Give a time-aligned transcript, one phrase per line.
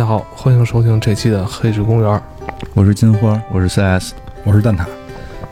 [0.00, 2.10] 家好，欢迎收听这期的《黑石公园》。
[2.72, 4.12] 我是金花，我是 CS，
[4.44, 4.86] 我是蛋挞。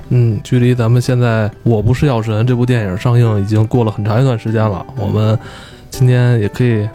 [0.08, 4.86] 嗯，距离咱们现在《我不是药神》这部电影上映已经过了很长一段时间了。
[4.96, 5.38] 我们
[5.90, 6.88] 今天也可以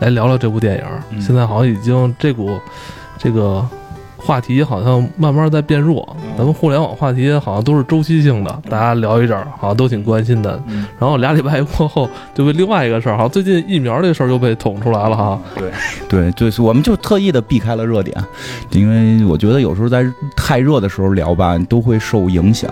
[0.00, 1.20] 来聊聊这部电影。
[1.22, 2.58] 现在好像已经这股
[3.16, 3.64] 这个。
[4.18, 10.62] 话题好像慢慢在变弱，咱们互联网话题好像都是周期性的，大家聊一阵儿，好像都挺关心的。
[10.98, 15.40] 然后俩礼拜过后，就被另外一个事儿，好像最近疫苗这事儿又被捅出来了哈。
[15.56, 15.70] 对，
[16.08, 18.16] 对，就是我们就特意的避开了热点，
[18.70, 20.04] 因为我觉得有时候在
[20.36, 22.70] 太热的时候聊吧，都会受影响，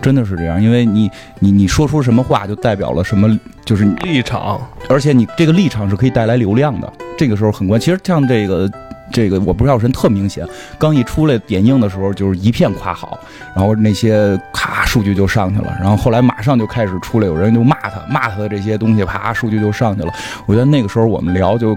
[0.00, 0.62] 真的是这样。
[0.62, 4.58] 因为你你你说出什么话，就代表了什么，就是立场，
[4.88, 7.78] 而且你这个立场是可以带来流量的，这个时候很关。
[7.78, 8.70] 其实像这个。
[9.12, 10.46] 这个我不知道人特明显，
[10.78, 13.18] 刚一出来点映的时候就是一片夸好，
[13.54, 20.12] 然后那些咔数据就上去了，然后后来马上就开始出来有人就骂他，骂他的这些东西啪数据就上去了。
[20.46, 21.76] 我觉得那个时候我们聊就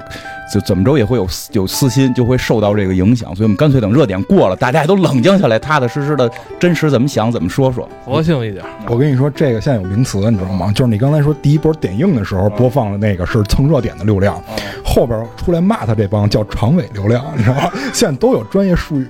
[0.53, 6.29] 就怎么着也会有有私心，就会受到这个影响，所以我们干脆等热点过了，大家都冷静下来，踏踏实实的
[6.59, 8.63] 真实怎么想怎么说说，佛性一点。
[8.87, 10.71] 我跟你说，这个现在有名词，你知道吗？
[10.73, 14.41] 就是你刚才说第一波点映的时候播放的那个是蹭热点的流量，
[14.83, 17.25] 后边出来骂他这帮叫长尾流量。
[17.35, 17.71] 你知道吗？
[17.93, 19.07] 现在都有专业术语，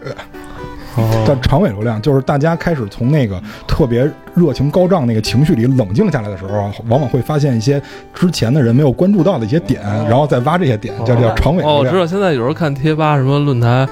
[1.25, 7.81] 叫长尾流量，就是大家开始从那个特别热情高涨那个情绪里冷静下来的时候，往往会发现一些
[8.13, 11.75] 之前的人没有关注到的一些点，然后再挖这些点，叫叫长尾流量。
[11.75, 13.87] 哦，我知道，现在有时候看贴吧什么论坛，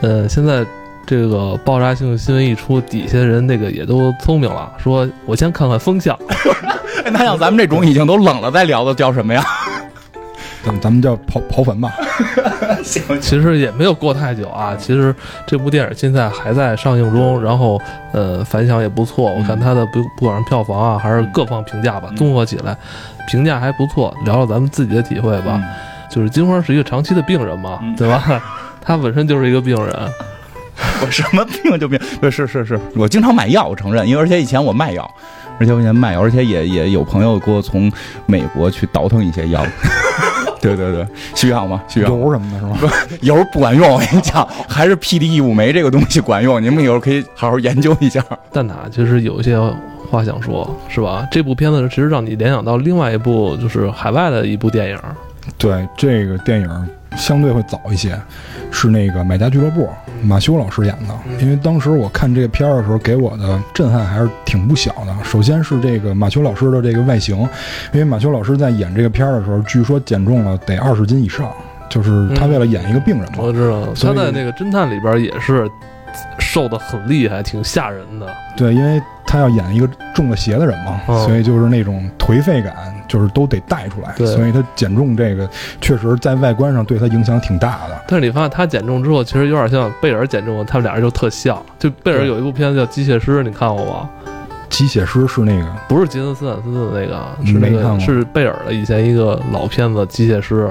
[0.00, 0.64] 呃，现在
[1.06, 6.18] 这个爆炸性新闻一出，底下人那个也都聪明了，说我先看看风向。
[7.12, 9.42] 那像咱们这种已经都冷了再聊的叫什么呀？
[10.64, 11.92] 咱咱们叫刨刨坟吧，
[12.84, 14.76] 行，其实也没有过太久啊。
[14.78, 15.14] 其实
[15.46, 17.80] 这部电影现在还在上映中，然后
[18.12, 19.32] 呃反响也不错。
[19.32, 22.76] 我看它的不不管是票房啊，还是各方评价吧，综合起来
[23.28, 24.14] 评价还不错。
[24.24, 25.60] 聊聊咱们自己的体会吧。
[26.10, 28.22] 就是金花是一个长期的病人嘛，对吧？
[28.84, 29.96] 他本身就是一个病人。
[31.00, 31.98] 我什么病就病？
[32.30, 35.08] 是是是，我经常买药，我承认，因为而且以前我卖药，
[35.58, 37.90] 而且我以前卖药，而且也也有朋友给我从
[38.26, 39.64] 美国去倒腾一些药。
[40.62, 41.82] 对对对，需要吗？
[41.88, 42.92] 需要油什么的，是吗？
[43.20, 46.62] 油不管用，我跟你讲，还是 P D E 五酶这个东西管用。
[46.62, 48.24] 你们以后可以好好研究一下。
[48.52, 49.58] 蛋挞其实有一些
[50.10, 51.26] 话想说，是吧？
[51.30, 54.98] 这部片子其实让你联想到另外一部，就是海外的一部电影。
[55.58, 56.88] 对，这个电影。
[57.14, 58.18] 相对会早一些，
[58.72, 59.84] 是那个《买家俱乐部》，
[60.24, 61.14] 马修老师演的。
[61.40, 65.14] 因为当时我看这个片儿的时候，给我的震撼还是挺不小的。
[65.22, 67.38] 首先是这个马修老师的这个外形，
[67.92, 71.52] 因为马修老师在演这个片儿的时候，据说减重了得二十斤以上，
[71.88, 73.38] 就是他为了演一个病人嘛。
[73.38, 75.70] 我知道，他在那个侦探里边也是
[76.38, 78.26] 瘦的很厉害，挺吓人的。
[78.56, 79.00] 对，因为
[79.32, 82.74] 他要演一个中了邪的人嘛，所以就是那种颓废感。
[83.08, 85.46] 就是都得带出来，所以他减重这个
[85.82, 88.02] 确实在外观上对他影响挺大的。
[88.08, 91.62] 但是你发现他减重之后，其实有点像贝尔减重，他们俩人就特像。
[91.78, 94.08] 就贝尔有一部片子叫《机械师》，你看过吗？
[94.70, 100.64] 机械师是那个，不是杰森斯坦森的那个，是那个是贝尔的以前一个老片子《机械师》。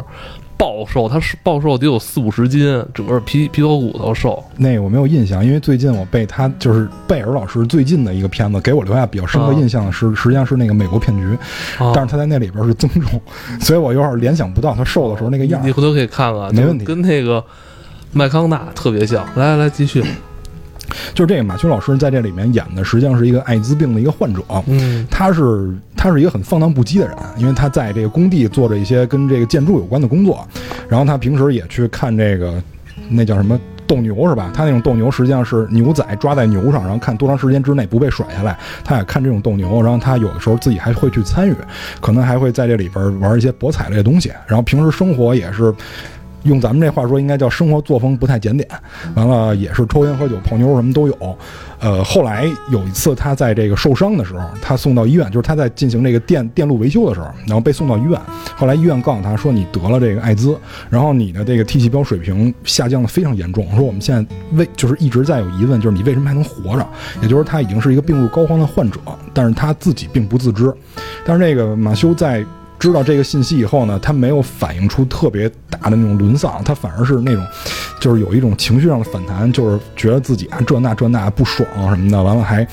[0.62, 2.62] 暴瘦，他是暴瘦得有四五十斤，
[2.94, 4.44] 整个皮皮头骨头瘦。
[4.58, 11.36] 那我没有印象，因为最近我被他就是贝尔老师最近的一个片子给我留下比较深刻印象的是，实际上是那个美国骗局，
[11.96, 13.20] 但是他在那里边是增重，
[13.60, 15.60] 所以我有点联想不到他瘦的时候那个样。
[15.66, 17.44] 你回头可以看看，没问题，跟那个
[18.14, 19.26] 麦康纳特别像。
[19.36, 20.04] 来来来，继续。
[21.14, 24.42] 就是这个马群老师在这里面演的，实际上是一个艾滋病的一个患者。
[24.68, 30.48] 嗯，他是他是一个很放荡不羁的人，因为他在这个工地做着一些跟这个建筑有关的工作，
[30.88, 32.62] 然后他平时也去看这个
[33.10, 34.52] 那叫什么斗牛是吧？
[34.54, 38.58] 他那种斗牛实际上是牛仔抓在牛上，然后看多长时间之内不被甩下来。
[38.84, 41.56] 他也看这种斗牛，然后他有的时候自己还会去参与，
[42.00, 44.32] 可能还会在这里边玩一些博彩类的东西。
[44.48, 45.74] 然后平时生活也是。
[46.44, 48.68] 用咱们这话说，应该叫生活作风不太检点。
[49.16, 51.38] 完了，也是抽烟喝酒泡妞什么都有。
[51.80, 58.20] 呃，后来有一次他在这个受伤的时候，他送到医院，就是他在进行这个电电路维修的时候，然后被送到医院。
[58.56, 60.56] 后来医院告诉他说，你得了这个艾滋，
[60.90, 63.68] 然后你的这个 T 细胞水平下降的非常严重。
[63.76, 66.88] 说我们现在为就是一直在有疑问，就是你为什么还能活着？
[67.22, 69.00] 也就是他已经是一个病入膏肓的患者，
[69.34, 70.72] 但是他自己并不自知。
[71.26, 72.46] 但是这个马修在。
[72.82, 77.46] 知道这个信息以后呢，他没有反映出特别大的那种沦丧，他反而是那种，
[78.00, 82.68] 就是有一种情绪上的反弹，就是觉得自己啊这那这那不爽什么的，完了还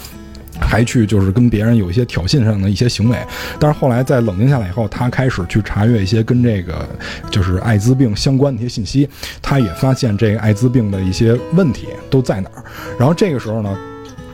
[0.58, 3.18] 还去就是跟别人有一些挑衅上的一些行为。
[3.60, 6.88] 但是后来在冷静下来以后，他开始去查阅一些跟这个
[7.30, 9.06] 就是艾滋病相关的一些信息，
[9.42, 12.64] 他也发现这个艾滋病的一些问题都在哪儿。
[12.98, 13.76] 然后这个时候呢。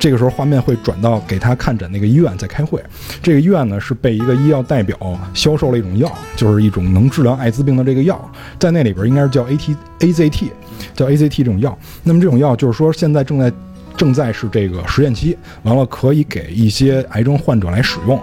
[0.04, 2.78] 这个时候画面会转到给他看诊那个医院在开会。
[3.22, 10.52] 这个医院呢是被一个医药代表销售了一种药，就是一种能治疗艾滋病的这个药，在那里边应该是叫 A T A Z T，
[10.94, 11.74] 叫 A Z T 这种药。
[12.02, 13.50] 那么这种药就是说现在正在
[13.96, 18.20] 正在是这个实验期，完了可以给一些癌症患者来使用。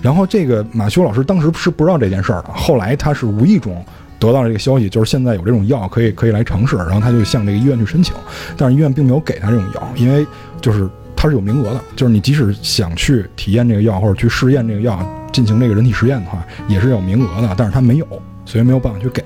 [0.00, 3.84] 然后这个马修老师当时是不知道这件事儿的，后来他是无意中。
[4.20, 8.14] 得到了这个消息，就是现在有这种药可以可以来尝试，然后他就向这个医院去申请，
[8.56, 10.24] 但是医院并没有给他这种药，因为
[10.60, 10.88] 就是
[11.26, 18.06] 它是有名额的，就是你即使想去体验这个药或者去试验这个药进行这个人体实验的话，也是有名额的，但是他没有，
[18.44, 19.24] 所以没有办法去给。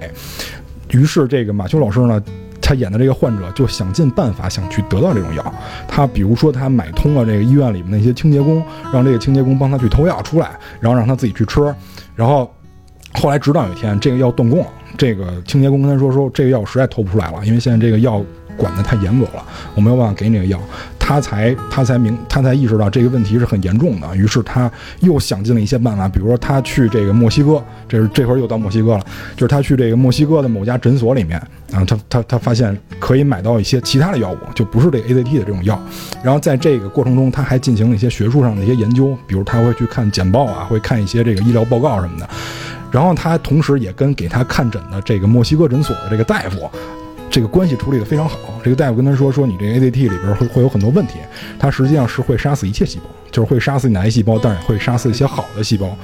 [0.92, 2.18] 于是这个马修老师呢，
[2.58, 5.54] 他演的这个患者就想尽办法想去得到这种药，
[5.86, 11.60] 他比如说他买通了这个医院里面那些清洁工，让这个清洁工帮他去偷药出来，然后让他自己去吃，
[12.16, 12.50] 然后
[13.12, 14.66] 后来直到有一天这个药断供了。
[14.96, 18.22] 这个清洁工跟他说：“说这个药我实在偷不出来了，因为现在这个药
[18.60, 19.42] 管得太严格了，
[19.74, 20.60] 我没有办法给你这个药。”
[21.10, 24.70] 他才他才明他才意识到这个问题是很严重的，于是他
[25.00, 29.04] 又想尽了一些办法，比如说他去这个墨西哥，这是这会儿又到墨西哥了，
[29.34, 35.82] 就是他去这个墨西哥的某家诊所里面，然后他他他发现可以买到一些其他的药物，就不是这 AZT 的这种药。
[36.22, 42.28] 然后在这个过程中，他还进行了一些学术上的一些研究，比如他会去看简报啊，会看一些这个医疗报告什么的。
[42.92, 46.70] 然后他同时也跟给他看诊的这个墨西哥诊所的这个大夫，
[47.30, 48.36] 这个关系处理的非常好。
[48.62, 51.20] 这个大夫跟他说说，你这 AZT 里边会会有很多问题，
[51.58, 55.96] 它实际上是会杀死一切细胞，就是会杀死你的癌细胞，但是也会杀死一些好的细胞。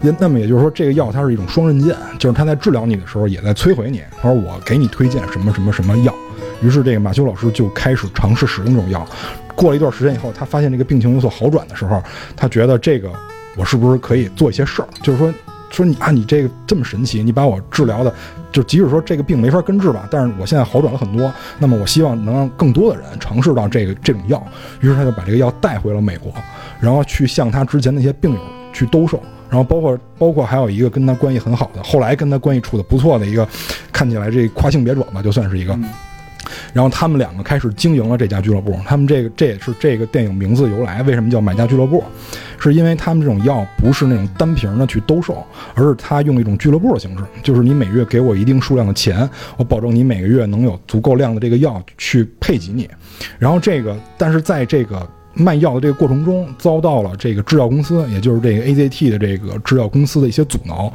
[0.00, 4.02] 那那么也就是说，这个药它是一种双刃剑，就是它在治疗你的时候也在摧毁你。
[4.20, 6.14] 他说我给你推荐什么什么什么药，
[6.60, 9.06] 于是这个马修老师就开始尝试使用这种药。
[9.54, 12.02] 过了一段时间以后，他发现这个病情有所好转的时候，
[12.36, 13.10] 他觉得这个
[13.56, 15.32] 我是不是可以做一些事儿，就是说。
[15.70, 18.12] 说你啊，你这个这么神奇，你把我治疗的，
[18.50, 21.32] 就即使说这个病没法根治吧，但是我现在好转了很多。
[21.58, 24.42] 那么我希望能让更多的人尝试到这个这种药。
[24.80, 26.32] 于是他就把这个药带回了美国，
[26.80, 28.40] 然后去向他之前那些病友
[28.72, 29.20] 去兜售。
[29.48, 33.46] 然后包括包括还有一个跟他关系很好的，后来跟他关系处的不错的一个，
[33.92, 35.78] 看起来这跨性别者吧，就算是一个。
[36.76, 38.78] 然后他们两个开始经营了这家俱乐部。
[38.84, 41.02] 他们这个这也是这个电影名字由来。
[41.04, 42.04] 为什么叫买家俱乐部？
[42.58, 45.42] 是因为他们这种药不是那种单瓶的去兜售，
[45.74, 49.26] 而是他用一种俱乐部的形式，就是你每月给我一定数量的钱，
[49.56, 52.86] 我保证你每个月能有足够量的这个药去配给你。
[53.38, 60.92] 然后这个，但是在这个卖药的这个过程中，遭到了这个制药公司，也就是这个 AZT 的这个制药公司的一些阻挠。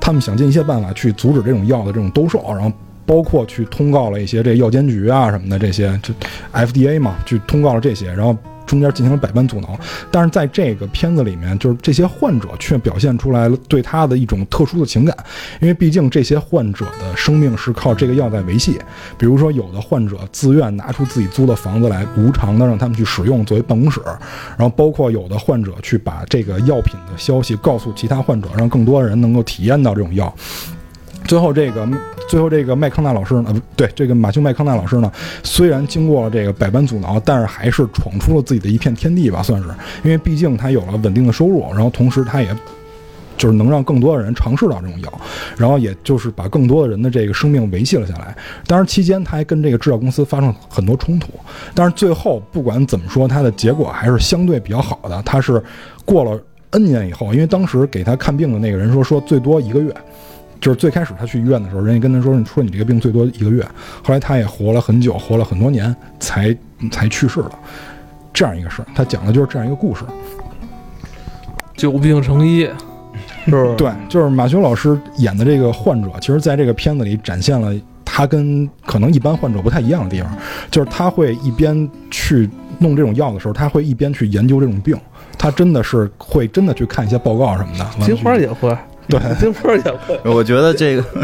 [0.00, 2.72] 他们想尽一切办法去阻止这种药的这种兜售，然后。
[3.10, 6.14] 包括去通告了一些这药监局啊什么的这些，就
[6.52, 9.76] FDA 嘛，去通告了这些，然后中间进行了百般阻挠。
[10.12, 15.16] 但是在这个片子里面，就是这些患者却表现出来了对他的一种特殊的情感，
[15.60, 18.78] 因为毕竟这些患者的生命是靠这个药在维系。
[19.18, 24.00] 比如说，有的患者自愿拿出自己租的房子来，无偿的让他们去使用作为办公室，
[24.56, 30.32] 然后包括有的患者去把这个药品的消息告诉其他患者，让更多的人能够体验到这种药。
[31.30, 31.88] 最后这个。
[32.28, 33.52] 最后，这个麦康纳老师呢？
[33.52, 35.10] 不对，这个马修麦康纳老师呢，
[35.44, 39.68] 虽然经过了这个百般阻挠，但是还是闯出了自己的一片天地吧，算是。
[40.02, 42.48] 因为毕竟他有了稳定的收入，然后同时他也，
[43.36, 45.20] 就是能让更多的人尝试到这种药，
[45.56, 48.36] 然后也就是把更多的人的这个生命维系了下来。
[48.66, 51.28] 当然，期间他还跟这个制药公司发生很多冲突，
[51.74, 55.20] 但是最后不管怎么说，他的结果还是相对比较好的。
[55.24, 55.60] 他是
[56.04, 59.92] 过了 N 年以后，因为当时给他看病的那个人说，说最多一个月。
[60.60, 63.66] 就是最开始他去医院的时候，人家跟他说：“你说你这个病最多一个月。”
[64.04, 66.54] 后来他也活了很久，活了很多年，才
[66.90, 67.50] 才去世了。
[68.32, 70.04] 这样一个事儿，他讲的就是这样一个故事。
[71.76, 72.68] 久病成医，
[73.46, 73.74] 是不是？
[73.76, 77.74] 对，就是马修老师演的这个患者，其实在这个片子里展现了
[78.04, 80.30] 他跟可能一般患者不太一样的地方，
[80.70, 82.48] 就是他会一边去
[82.78, 84.94] 弄这种药的时候，他会一边去研究这种病，
[85.38, 88.04] 他真的是会真的去看一些报告什么的。
[88.04, 88.76] 金花也会。
[89.10, 90.18] 对，听说也会。
[90.24, 91.04] 我觉得这个，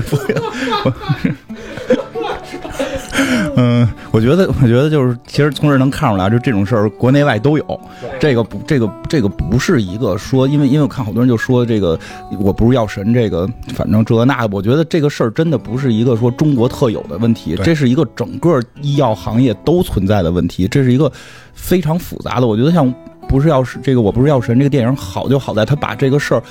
[3.57, 7.81] 嗯，我觉得，我觉得就是，其实从这能看出来，就这种事儿，国内外都有。
[8.21, 11.99] 这个不，这个这个不是一个说，因为因为我看好多人就说这个，
[12.38, 21.11] 我不是药神，这个反正这那，我觉得这个事儿真的不是一个说中国特有的问题，这是一个整个医药行业都存在的问题，这是一个
[21.55, 22.47] 非常复杂的。
[22.47, 22.93] 我觉得像
[23.26, 26.43] 不是药神这个，我不是药神这个电影好就好在他把这个事儿。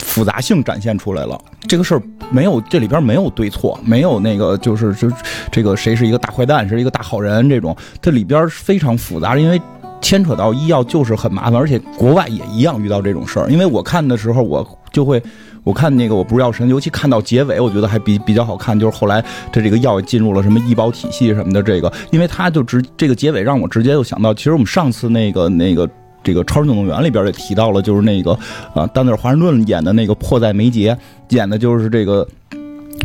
[0.00, 5.10] 复杂性展现出来了，这个事儿没有这里边没有对错，没有那个就是就
[5.50, 9.60] 这个谁是一个大坏蛋，是一个大好人这种，它里边非常复杂，因为
[10.00, 13.48] 牵扯到医药就是很麻烦，而且国外也一样遇到这种事儿。
[13.50, 15.20] 因为我看的时候，我就会
[15.64, 18.78] 我看那个我不是药神，尤其看到结尾，我觉得还比比较好看。
[18.78, 25.88] 就是后来这这个药进入了什么医保体系什么的，这个，因为他就直这个结尾让我直接就想到，其实我们上次那个那个
[26.22, 28.32] 这个《超人总动员》里边也提到了，就是那个
[28.74, 30.96] 啊，丹尼尔华盛顿演的那个迫在眉睫，
[31.30, 32.26] 演的就是这个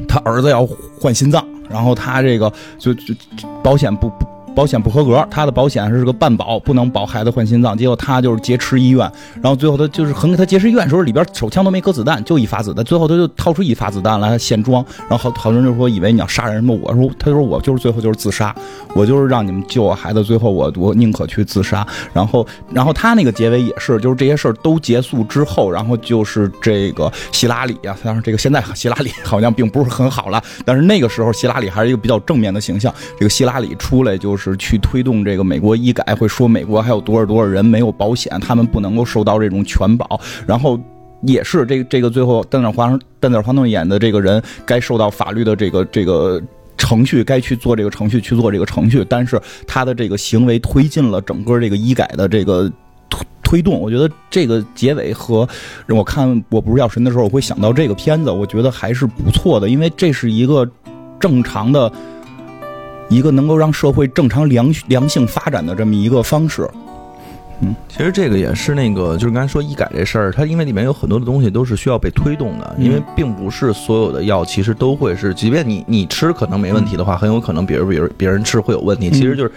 [0.08, 0.68] 他儿子要
[1.00, 3.14] 换心脏，然后他这个就就
[3.64, 4.33] 保险不不。
[4.56, 7.78] 保险不合格，他的保险是个半保，不能保孩子换心脏。
[7.78, 9.00] 结果他就是劫持医院，
[9.42, 12.86] 然后最后他就是很给他劫持医院的时候，里边手枪都没搁子弹，就一发子弹。
[12.86, 16.78] 最后他就掏出一发子弹来现装，然后好好多人就说以为你要杀人什么。
[16.84, 18.56] 我说他说我就是最后就是自杀，
[18.94, 21.86] 我就是让你们救我孩子，最后我我宁可去自杀。
[22.14, 32.94] 然后然后他那个结尾也是，就是这些事儿都结束之后，然后就是这个希拉里啊，当然这个现在希拉里好像并不是很好了，但是那个时候希拉里还是一个比较正面的形象。
[33.18, 34.43] 这个希拉里出来就是。
[34.52, 40.20] 是去推动这个美国医改，会说美国还有多少多少人没有保险，他们不能够受到这种全保。
[40.46, 40.80] 然后
[41.22, 46.42] 也是这个这个最后，丹尼尔华丹尼尔华盛顿演的这个人该受到法律的这个这个
[46.78, 49.06] 程序，该去做这个程序去做这个程序。
[49.08, 52.70] 但是他的这个行为推进了整个这个医改的这个
[53.10, 53.80] 推推动。
[53.80, 55.48] 我觉得这个结尾和
[55.88, 60.70] 我看我不是药神的时候，我会想到这个片子，我觉得还是不错的，因为这是一个
[61.20, 61.92] 正常的。
[63.14, 66.68] 一个能够让社会正常良良性发展的这么一个方式，
[67.62, 79.52] 嗯，其实这个也是那个，就是刚才说医改这事儿，它因为里面有很多的东西都是需要被推动的，因为并不是所有的药其实都会是，即便你你吃可能没问题的话，很有可能别人别人别人吃会有问题，其实就是。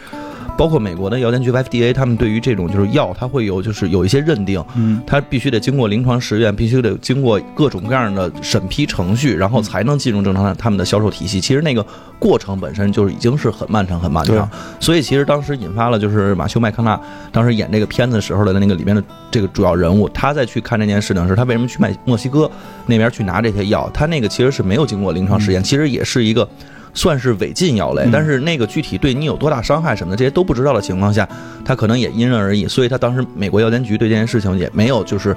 [0.57, 11.41] 包括美国的药监局 FDA，他们对于这种就是药，它会有就是有一些认定，嗯，它必须得经过临床实验，必须得经过各种各样的审批程序，然后才能进入正常的他们的销售体系。
[11.41, 11.85] 其实那个
[12.19, 14.49] 过程本身就是已经是很漫长很漫长。
[14.81, 17.01] 所以其实当时引发了就是马修麦康纳
[17.33, 22.51] 当时演这个片子时候的那个里面的这个主要人物，他在去看这件事情时，他为什么去卖墨西哥
[22.87, 23.91] 那边去拿这些药？
[23.93, 26.49] 他那个其实是没有经过临床实验，其实也是一个。
[26.97, 31.29] 算是违禁药类，但是那个具体对你有多大伤害什么的，这些都不知道的情况下，
[31.63, 32.67] 他可能也因人而异。
[32.67, 35.37] 所以他当时美国药监局对这件事情也没有就是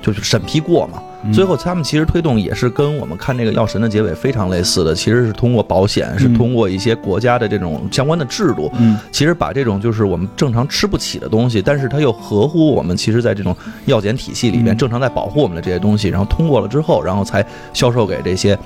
[0.00, 1.02] 就是审批过嘛。
[1.32, 8.70] 最后他们其实推动也是跟我们看那个药神的结尾非常类似的，其实是通过保险，是通过一些国家的这种相关的制度，
[9.10, 18.56] 其实把这种就是我们正常吃不起的东西，但是它又合乎我们其实在这种药检体系里面正常在保护我们的这些东西，然后通过了之后，然后才销售给这些。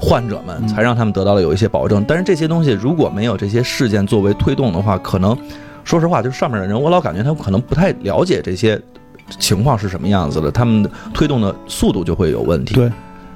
[0.00, 5.36] 患者们才让他们得到了有一些保证，但是这些东西如果没有这些事件作为推动的话，可能
[5.84, 8.80] 说实话，就是上面的人，我老感觉他可能不太了解这些
[9.38, 12.74] 情况是什么样子的，他们推动的速度就会有问题。
[12.74, 12.90] 对，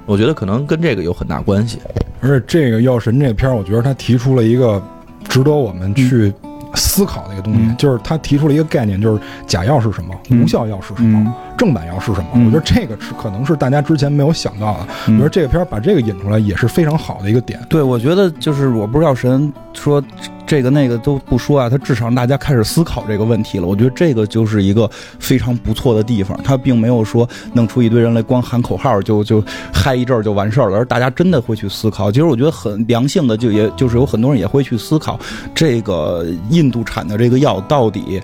[0.07, 1.79] 我觉得可能跟这个有很大关系。
[2.21, 4.81] 而且这个药神这个片儿，我觉得他提出了一个
[5.29, 6.33] 值得我们去
[6.75, 11.35] 思考的一个东西，就是他提出了一个概念，就是假药是什么，无效药是什么。
[11.57, 12.29] 正版药是什么？
[12.35, 14.87] 我觉得这个是可能是大家之前没有想到的。
[15.07, 17.61] 我觉得这个片儿把这个引出来也是非常好的一个点。
[17.69, 20.03] 对，我觉得就是我不知道神说
[20.53, 23.67] 这个那个都不说啊，他至少让大家开始思考这个问题了。
[23.67, 24.87] 我觉得这个就是一个
[25.19, 26.39] 非常不错的地方。
[26.45, 29.43] 他并没有说弄出一堆人来光喊口号就就
[29.73, 32.13] 嗨一阵就完事儿了，而大家真的会去思考。
[32.13, 35.19] 其实我觉得很良性的，就也就是有很多人也会去思考
[35.55, 38.23] 这个印度产的这个药到底。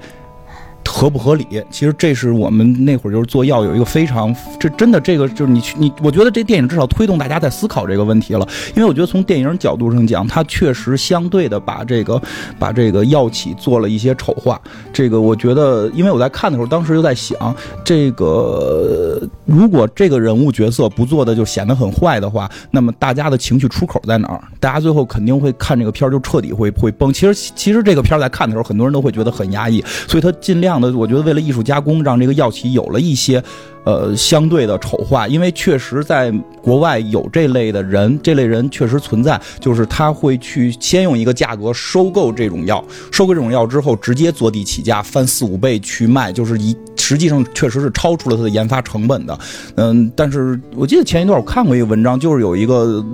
[0.99, 1.47] 合不合理？
[1.71, 12.21] 其实这是我们那会儿就是做药有一个非常这真的这个就是你你我觉得这电影至少推动大家在思考这个问题了，因为我觉得从电影角度上讲，它确实相对的把这个
[12.59, 14.61] 把这个药企做了一些丑化。
[14.93, 24.41] 这个我觉得，因为我在看的时候，当时就在想，这个如果这个人物角色不做的就显得很坏的话，那么大家的情绪出口在哪儿？
[24.59, 27.13] 大家最后肯定会看这个片儿就彻底会会崩。
[27.13, 30.81] 其实其实这个片儿在看的时候，很多人都会觉得很压抑，所以他尽量。
[30.81, 33.43] 的，我觉得为了艺术加工，让这个药企有了一些，
[33.85, 36.31] 呃，相对的丑化，因为确实在
[36.63, 49.39] 国外有这类的人，这类人确实存在，就是他会去先用一个价格收购这种药，收购这种药之后，直接坐地起价，翻四五倍去卖，就是一实际上确实是超出了他的研发成本的，
[49.77, 53.05] 嗯，但是我记得前一段我看过一个文章，就是有一个。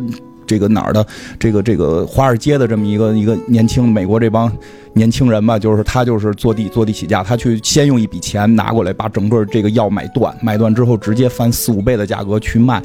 [0.47, 1.07] 这个哪儿的，
[1.39, 4.51] 这个这个华尔街的这么一个一个年轻美国这帮
[4.95, 12.83] 年轻人吧，就是他就是坐地坐地起价，他去先用一笔钱拿过来，把整个这个药买断，买断之后直接翻四五倍的价格去卖。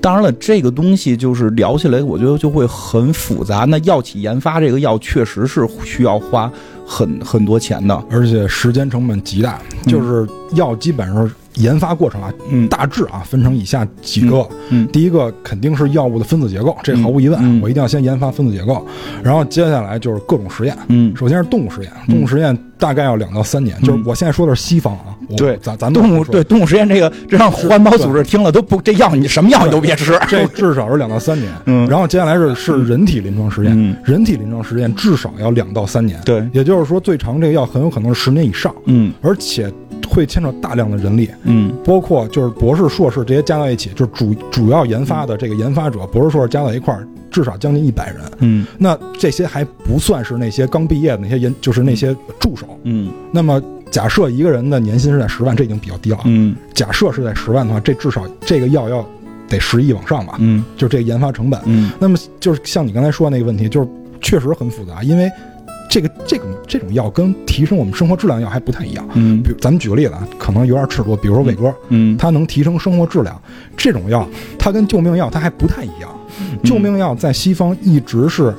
[0.00, 3.64] 当然了，这个东西就是聊起来，我觉得就会很复杂。
[3.68, 6.50] 那药企研发这个药确实是需要花
[6.86, 9.58] 很很多钱的，而且时间成本极大。
[9.86, 11.30] 就是药基本上。
[11.56, 14.46] 研发过程啊，嗯，大致啊分成以下几个。
[14.70, 18.86] 嗯，第一个肯定是药物的分子结构，这毫无疑问，我一定要先研发分子结构。
[19.22, 20.76] 然后接下来就是各种实验。
[20.88, 23.80] 嗯，首先是动物实验，动物实验大概要两到三年。
[23.82, 30.18] 就是我现在说的是西方啊，对，咱咱动物对动物实验这个，这让环保组织听了都不，这药你什么药你都别吃。
[30.28, 31.50] 这至少是两到三年。
[31.66, 36.20] 嗯，然后接下来是是人体临床实验，人体临床实验至少要两到三年。
[36.24, 38.74] 对，也就是说最长这个药很有可能是十年以上。
[38.86, 39.72] 嗯，而且。
[40.16, 59.06] 会牵扯大量的人力，嗯，包括就是博士、硕士这些加到一起，就是主主要研发的这个研发者，博士、硕士加到一块儿，至少将近一百人，嗯，那这些还不算是那些刚毕业的那些研，就是那些助手，嗯，那么假设一个人的年薪是在十万，这已经比较低了，嗯，假设是在十万的话，这至少这个药要
[59.50, 63.88] 得十亿往上吧，嗯，就这个研发成本，嗯，那么就是像你刚才说的那个问题，就是
[64.22, 65.30] 确实很复杂，因为。
[65.88, 69.08] 这个这种这种药跟提升我们生活质量药还不太一样。
[69.14, 73.40] 嗯，比如咱们举个例子啊，可能有点尺度，比如说伟哥，嗯，它能提升生活质量，
[73.76, 74.28] 这种药
[74.58, 76.10] 它跟救命药它还不太一样。
[76.62, 78.54] 救命药在西方一直是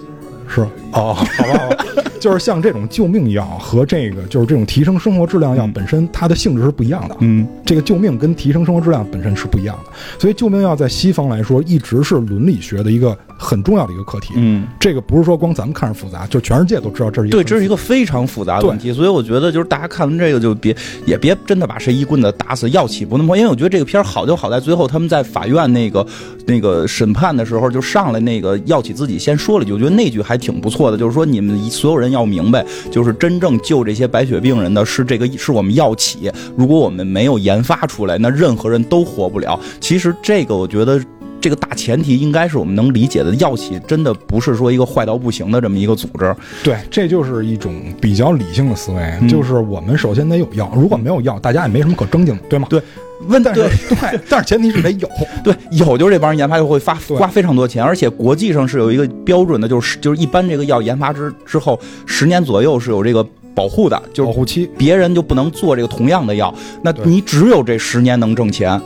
[0.48, 0.62] 是
[0.94, 1.86] 哦，好吧，好吧，
[2.20, 7.16] 就是像这种救命药和这个就是这种提升生活质量药本身它的性质是不一样的。
[7.20, 13.18] 嗯，这个救命跟提升生活质量本身是不一样的，所以救命药在西方来说一直是伦理学的一个。
[13.40, 26.04] 很重要的一个课题，嗯，这个不是说光咱们看着复杂，就全世界都知道这是一个对，这是一个非常复杂的问题，所以我觉得就是大家看完这个就别也别真的把谁一棍子打死，药企不那么，因为我觉得这个片儿好就好在最后他们在法院那个
[26.48, 39.60] 那个审判的时候就上来那个药企自己先说了一句，我觉得那句还挺不错的，就是说你们所有人要明白，就是真正救这些白血病人的是这个是我们药企，如果我们没有研发出来，那任何人都活不了。
[39.80, 41.02] 其实这个我觉得。
[41.40, 46.36] 这个大前提应该是我们能理解的，药企真的不是说一个坏到不行的这么一个组织。
[46.64, 52.68] 对，这就是一种比较理性的思维，就是我们首先得有药，如果没有药，大家也没什么可争竞，对吗？
[52.72, 52.82] 对，
[53.28, 55.10] 问但是 对，但是前提是得有，
[55.44, 68.80] 对，有就是这帮人研发就会发花非常多钱，而且国际上是有一个标准的，就是就是一般这个药研发之之后十年左右是有这个保护的，就是保护期，别人就不能做这个同样的药，那你只有这十年能挣钱。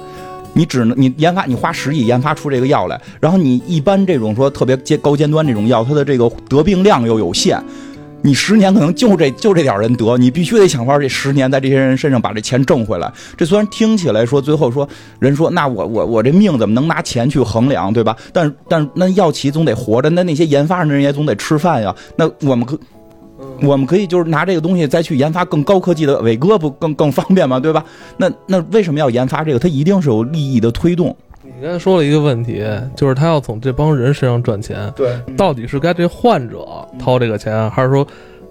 [0.54, 7.58] 你只能你研发，你花十亿研发出这个药来，然后你一般这种说特别尖高尖端这种药，它的这个得病量又有限，
[8.22, 13.12] 你十年可能就这就这点人得，你必须得想法这十年在这些人身上把这钱挣回来。
[13.38, 14.88] 这虽然听起来说最后说
[15.20, 18.16] 人说那我我我这命怎么能拿钱去衡量，对吧？
[18.32, 21.96] 但但那药企总得活着，那那些研发的人也总得吃饭呀。
[22.16, 22.80] 那我们可。
[23.64, 27.60] 我们可以就是拿这个东西再去研发更高科技的伟哥，不更更方便吗？
[27.60, 27.84] 对吧？
[28.18, 29.58] 那那为什么要研发这个？
[29.58, 31.16] 它一定是有利益的推动。
[31.56, 32.64] 你刚才说了一个问题，
[32.96, 34.92] 就是他要从这帮人身上赚钱。
[34.96, 36.66] 对，到底是该这患者
[36.98, 38.06] 掏这个钱，还是说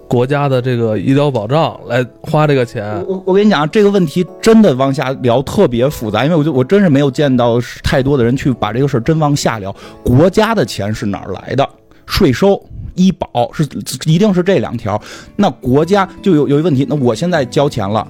[0.07, 3.03] 国家的这个医疗保障来花这个钱？
[3.07, 9.75] 我我跟你讲，这个问题真的往下聊特别复杂，因为我就我真是没有见到太多的人去把这个事儿真往下聊。
[10.03, 11.67] 国家的钱是哪儿来的？
[12.05, 12.61] 税收。
[12.95, 13.63] 医保是
[14.05, 15.01] 一定是这两条，
[15.37, 16.85] 那国家就有有一问题。
[16.89, 18.05] 那我现在交钱了，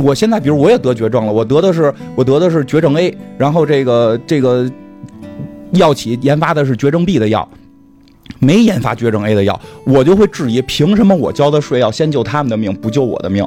[0.00, 4.70] 我现在比如我也得绝症了，我得的是我得的是绝症 A，然后这个这个
[5.72, 7.48] 药企研发的是绝症 B 的药，
[8.38, 13.46] 没研发绝症 A 的药，我就会质疑，凭什么我交的税要先救他们的命，不救我的命？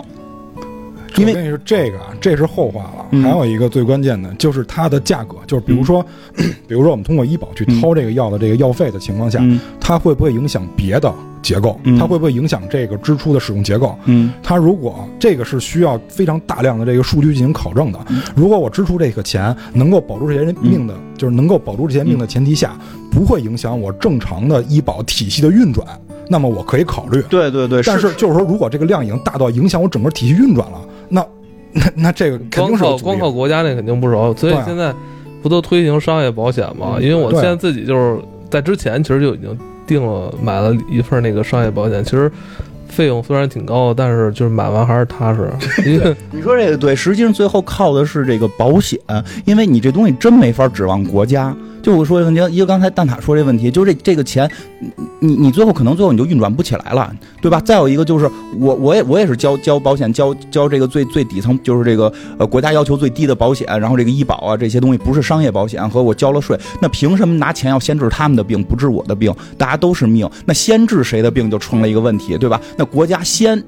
[1.17, 3.21] 因为是这个，这是后话了。
[3.23, 6.05] 还有一个最关键的，就是它的价格，就是比如说，
[6.67, 9.43] 比如说我们通过医保去掏这个药的这个药费的情况下，
[9.81, 11.79] 它会不会影响别的结构？
[11.97, 13.97] 它会不会影响这个支出的使用结构？
[14.05, 17.99] 嗯，它如果这个是需要非常大量的这个数据进行考证的，
[18.35, 22.77] 如果我支出这个钱能够保住这些人命的，就是能够保住这些命的前提下，
[23.11, 25.85] 不会影响我正常的医保体系的运转，
[26.27, 27.21] 那么我可以考虑。
[27.29, 30.79] 对对对，但是就是说，如果这个量已经大到影响我整个体系运转了。
[31.09, 31.25] 那
[31.71, 34.93] 那那这个肯定是光靠光靠国家那肯定不熟，所以现在
[35.41, 36.97] 不都推行商业保险吗？
[37.01, 39.57] 因为我现在自己就是在之前其实就已经
[39.89, 42.31] 订了买了一份那个商业保险，其实
[42.87, 45.51] 费用虽然挺高，但是就是买完还是踏实。
[46.31, 48.99] 你说这个对，实际上最后靠的是这个保险，
[49.45, 51.55] 因为你这东西真没法指望国家。
[51.81, 54.49] 就我说一个，一个刚才蛋塔说这问题，就是这这个钱，
[55.19, 57.11] 你你最后可能最后你就运转不起来了，
[57.41, 57.59] 对吧？
[57.61, 69.33] 再有一个就是我我也我也是交交保险，交交这个最最底层，就是这个呃国家要求最低的保险，然后这个医保啊这些东西不是商业保险，和我交了税，那凭什么拿钱要先治他们的病，不治我的病？
[69.57, 72.59] 大家都是命，那先治谁的病就成了一个问题，对吧？
[72.77, 73.63] 那国家先。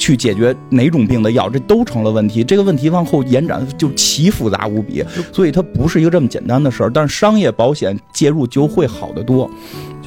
[0.00, 2.42] 去解决哪种病的药，这都成了问题。
[2.42, 6.90] 这个问题往后延展就奇复杂无比，所以它不是一个这么简单的事儿。
[6.90, 9.48] 但是商业保险介入就会好得多。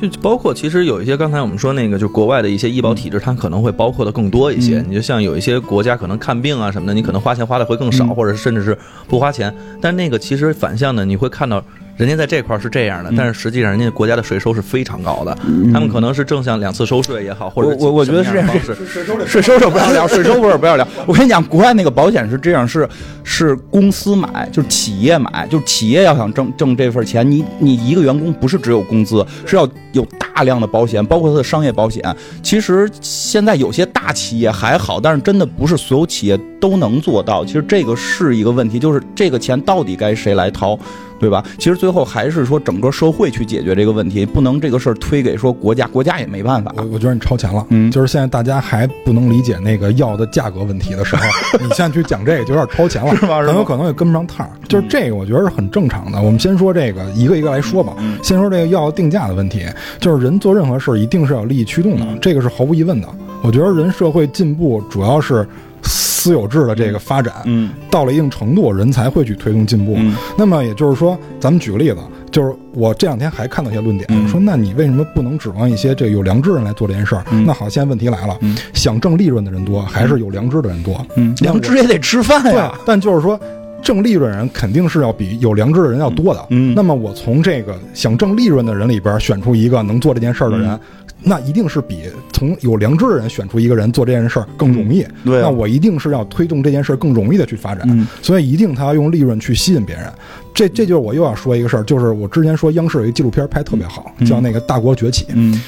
[0.02, 4.84] 就包括其实有一些刚才我们说那个，就国外的一些医保体制，它可能会包括的更多一些。
[4.90, 8.76] 你就像有一些国家可能看病啊什么的，你可能花钱花的会更少，或者甚至是
[9.08, 9.54] 不花钱。
[9.80, 11.64] 但那个其实反向的，你会看到。
[11.96, 15.38] 人家在这块儿是这样的，但是实际上人家国家的税收是非常高的，
[15.72, 20.88] 他们可能是正向两次收税也好，或者我我觉得是这样，税收税收不要聊， 税收不是不要聊。
[21.06, 22.88] 我跟你讲，国外那个保险是这样，是
[23.24, 32.04] 是公司买，就是企业买，就是企业要想挣挣这份钱，你你一个员工不是只有工资，是要有大量的保险，包括他的商业保险。
[32.42, 37.46] 其实现在有些大企业还好，但是真的不是所有企业都能做到。
[37.46, 40.78] 其实这个是一个问题，就是这个钱到底该谁来掏？
[41.24, 41.42] 对吧？
[41.58, 46.74] 其实最后还是说整个社会去解决这个问题，不能这个事儿推给说国家，国家也没办法。
[46.76, 51.24] 我我觉得你超前了，嗯，就是现在大家还不能理解那个药的价格问题的时候，
[51.64, 53.42] 你现在去讲这个就有点超前了，是吧？
[53.42, 54.46] 很有可能也跟不上趟。
[54.68, 56.22] 就是这个，我觉得是很正常的。
[56.22, 57.94] 我们先说这个，一个一个来说吧。
[58.22, 59.66] 先说这个药定价的问题，
[60.02, 63.08] 就是人做任何事儿一定是要利益驱动的，这个是毫无疑问的。
[63.42, 65.48] 我觉得人社会进步主要是。
[65.84, 69.98] 私有制的这个发展，嗯，到了一定程度，人才会去推动进步。
[70.38, 71.98] 那么也就是说，咱们举个例子，
[72.32, 77.24] 就是我这两天还看到一些论点，说那你为什么不能指望一些这个有良知人来做这件事儿？
[77.46, 78.38] 那好，现在问题来了，
[78.74, 81.06] 想挣利润的人多，还是有良知的人多？
[81.16, 82.74] 嗯，良知也得吃饭呀。
[82.86, 83.38] 但就是说，
[83.84, 86.46] 挣利润人肯定是要比有良知的人要多的。
[86.50, 90.80] 嗯，那么我从这个想挣利润的人里边选出一个能做这件事儿的人。
[91.26, 92.02] 那一定是比
[92.34, 95.06] 从有良知的人选出一个人做这件事儿更容易。
[95.24, 98.08] 对，那我一定是要推动这件事儿更容易的去发展。
[98.22, 100.06] 所以一定他要用利润去吸引别人。
[100.54, 105.24] 这这就是我又要说一个事儿，就是我之前说央视有一个纪录片拍特别好，叫那个《大国崛起》。
[105.34, 105.62] 嗯。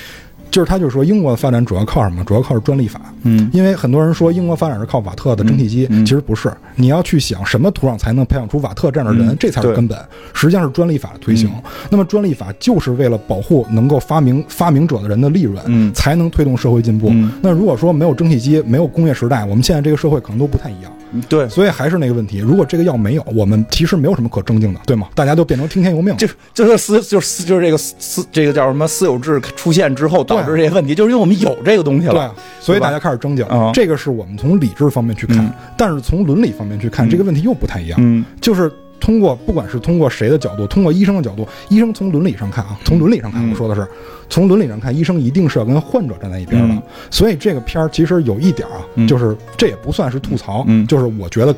[0.56, 2.24] 就是他，就是说英国的发展主要靠什么？
[2.24, 3.02] 主要靠是专利法。
[3.24, 6.50] 嗯，因为很多人说英国发展是靠瓦特的蒸汽机，其实不是。
[6.76, 10.00] 你要去想什么土壤才能培养出瓦特这样的人，这才是根本。
[10.34, 11.52] 实际上是专利法的推行。
[11.90, 17.12] 那么专利法就是为了保护能够发明发明者的人的利润，才能推动社会进步。
[17.42, 20.90] 那如果说没有蒸汽机，没有工业时代，我们现在这个社会可能都不太一样。
[21.28, 25.08] 对，所以还是那个问题，如果这个药没有，我们其实没有什么可争竞的，对吗？
[25.16, 33.46] 大家都变成听天由命，就就是私就是就是这个私这个叫什么私有制出现之后导致这些问题，就是因为我们有这个东西了，对，所以大家开始争竞。
[33.74, 38.00] 这个是我们从理智方面去看，但是从伦理方面去看，这个问题又不太一样。
[38.02, 38.72] 嗯，就是
[39.06, 43.88] 通过不管是通过谁的角度，通过医生的角度，医生从伦理上看啊，从伦理上看，我说的是。
[44.28, 51.56] 从伦理上看，医生一定是要跟患者站在一边的，所以这个片儿其实有一点啊，就是这也不算是吐槽，就是我觉得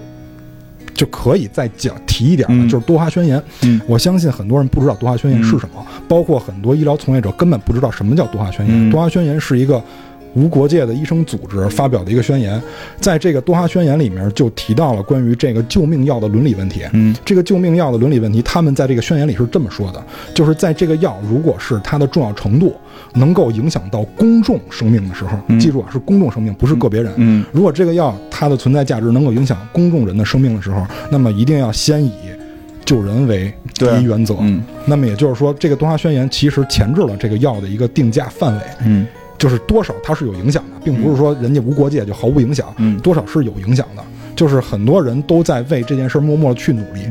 [0.94, 3.42] 就可以再讲提一点的，就是多哈宣言。
[3.88, 8.92] 我相信很多人不知道多哈宣言是什么，包括很多医疗从业者根本不知道什么叫多哈宣言。
[8.92, 9.82] 多哈宣言是一个。
[10.38, 12.62] 无国界的医生组织发表的一个宣言，
[13.02, 16.84] 在这个多哈宣言里面就提到了关于这个救命药的伦理问题。
[16.94, 20.04] 嗯，这个救命药的伦理问题，他们在这个宣言里是这么说的：，
[20.36, 22.76] 就是在这个药如果是它的重要程度
[23.14, 27.12] 能够影响到公众生命的时候，记住啊，是公众生命，不是个别人。
[27.16, 32.12] 嗯，如果这个药它的存在价值能够影响公众人的生命的时候，那么一定要先以
[32.86, 34.36] 救人为第一原则。
[34.42, 38.62] 嗯，那么也就是说，这个多哈宣言其实前置了这个药的一个定价范围。
[38.86, 39.08] 嗯。
[39.38, 44.04] 就是多少它是有影响的，并不是说人家无国界就毫无影响，多少是有影响的。
[44.38, 47.02] 就是很多人都在为这件事默默的去努力，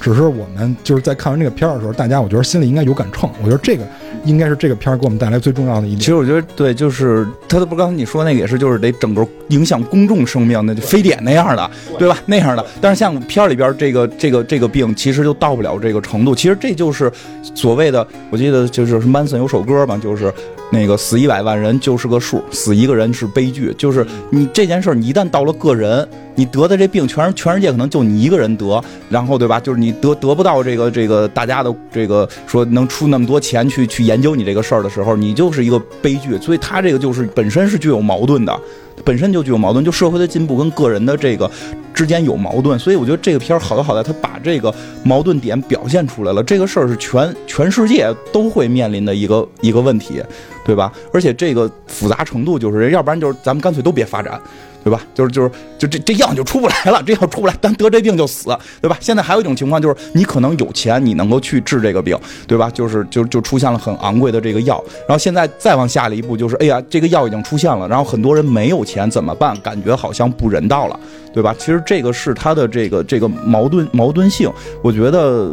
[0.00, 3.28] 只是我们就是在看完这个片儿的时候，大家我觉得心里应该有杆秤。
[3.42, 3.84] 我觉得这个
[4.24, 5.98] 应该是这个片儿给我们带来最重要的一点。
[6.00, 12.18] 其实我觉得对，就是他不刚才你说那个也是，就是得整个影响公众生命，那就非典那样的，对吧？
[12.26, 12.64] 那样的。
[12.82, 16.34] 但是像片儿里边这个这个这个病，其实就到不了这个程度。
[16.34, 17.10] 其实这就是
[17.54, 20.30] 所谓的，我记得就是 Manson 有首歌嘛，就是。
[20.72, 23.72] 那个死一百万人就是个数，死一个人是悲剧。
[23.78, 29.60] 就是你这件事儿，你一旦到了个人，你得的这病，全全世界可能就你一个人得，然后对吧？
[29.60, 36.38] 就是你得得不到这个这个大家的这个说能出那么多钱去去研究你这个事儿的时候，你就是一个悲剧。
[36.38, 38.58] 所以他这个就是本身是具有矛盾的。
[39.04, 41.50] 本身就具有矛盾，就社会的进步跟个人的这个
[41.92, 46.40] 之间有矛盾，所以我觉得这个片儿好就好在它把这个矛盾点表现出来了。
[46.44, 50.22] 这个事儿是全全世界都会面临的一个一个问题，
[50.64, 50.92] 对吧？
[51.12, 54.40] 而且这个复杂程度就是，要不然就是咱们干脆都别发展。
[54.84, 55.00] 对吧？
[55.14, 58.94] 就是就是就这这药就出不来了， 这药出不来，咱得这病就死，对吧？
[59.00, 62.14] 现在还有一种情况就是，你可能有钱，你能够去治这个病，
[62.46, 62.68] 对吧？
[62.68, 69.58] 就是就就出现了很昂贵的这个药，然后现在再往下了一步，就是哎呀，这个药已经出现了，然后很多人没有钱怎么办？
[69.62, 71.00] 感觉好像不人道了，
[71.32, 71.56] 对吧？
[71.58, 75.50] 其实这个是他的这个这个矛盾矛盾性，我觉得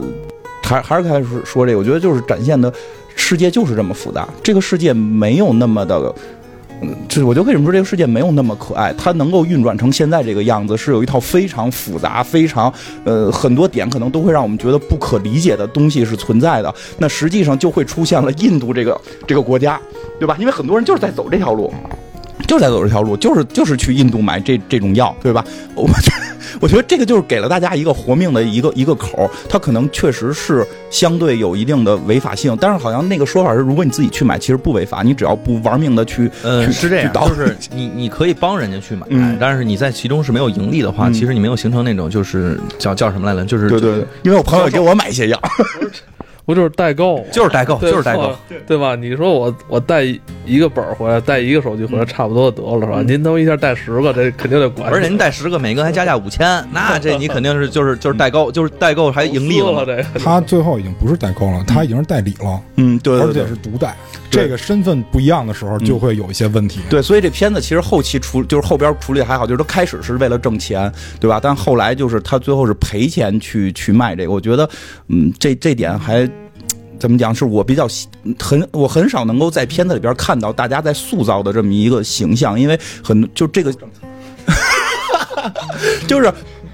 [0.61, 2.69] 还还是开始说这个，我觉得就是展现的
[3.15, 6.13] 世界就是这么复杂，这个世界没有那么的。
[6.83, 8.91] 嗯这我就为什么说这个世界没有那么可爱？
[8.97, 16.73] 它能够运转成现在这个样子，是有一套非常复杂、非常呃很多点可能都会让我们觉得不可理解的东西是存在的。
[16.97, 19.79] 那实际上就会出现了印度这个这个国家，
[20.19, 20.35] 对吧？
[20.39, 21.71] 因为很多人就是在走这条路。
[22.47, 25.43] 就是在走这条路，就是就是去印度买这这种药，对吧？
[25.75, 39.07] 我觉得，我觉得这个就是给了大家一个活命的一个一个口它可能确实是相对有一定的违法性，但是好像那个说法是，如果你自己去买，其实不违法，你只要不玩命的去，呃，是这样，就是 你你可以帮人家去买，
[39.39, 43.45] 但是你在其中是没有盈利的话，其实你没有形成那种就是叫叫什么来着？
[43.45, 45.39] 就是对对，因为我朋友给我买一些药。
[46.45, 48.35] 不就是代购，就是代购，就是代购，
[48.67, 48.95] 对吧？
[48.95, 50.03] 你说我我带
[50.45, 53.01] 一个本儿回来，带一个手机回来，差不多得了，是吧？
[53.03, 54.91] 您都一下带十个，这肯定得管。
[54.91, 59.85] 而且您带十个，每个还加价五千， 那这你肯定是就是就是代购， 就是代购还盈利了。
[59.85, 62.59] 这他最后已经不是代购了，他已经是代理了。
[62.77, 63.95] 嗯，对，而且是独代，
[64.29, 66.81] 这个身份不一样的时候，就会有一些问题。
[66.89, 71.39] 对，所以这片子其实后期处就是后边处理还好，就是他开始是为了挣钱，对吧？
[71.41, 74.67] 但后来就是他最后是赔钱去去卖这个，我觉得，
[75.07, 76.29] 嗯，这这点还。
[77.01, 77.33] 怎么讲？
[77.33, 77.87] 是我比较
[78.37, 83.73] 很，我很少能够在片子里边看到大家在塑造的这么一个形象，因为很就这个，
[86.07, 86.31] 就是。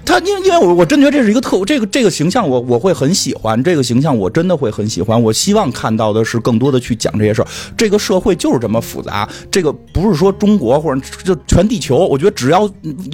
[0.08, 5.22] 他因为因为我我真觉得这是一个特这个这个形象我我会很喜欢这个形象我真的会很喜欢。
[5.22, 7.48] 我希望看到的是更多的去讲这些事儿。
[7.76, 12.68] 这个社会就是这么复杂这个不是说中国或者就全地球我觉得只要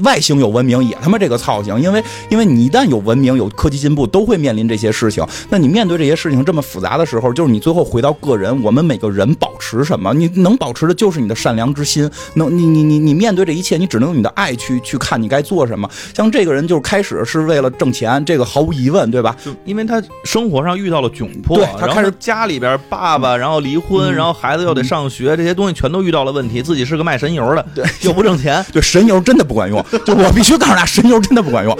[0.04, 5.26] 外星有文明也他妈这个操行因为因为你一旦有文明有科技进步都会面临这些事情。
[5.50, 10.14] 那你面对这些事情这么复杂的时候就是你最后回到个人我们每个人保持什么？
[10.14, 12.08] 你能保持的就是你的善良之心。
[12.34, 15.90] 能你你你你面对这一切你只能用你的爱去去看你该做什么。
[16.14, 16.83] 像这个人就。
[16.84, 19.34] 开始是为了挣钱，这个毫无疑问，对吧？
[19.42, 26.62] 就因为他生活上遇到了窘迫，对他开始家里边爸爸，然后离婚，然后孩子又得上学，这些东西全都遇到了问题。
[26.62, 29.84] 自己是个卖神油的，对，又不挣钱， 对，神油真的不管用。
[30.04, 31.76] 就我必须告诉大家，神油真的不管用。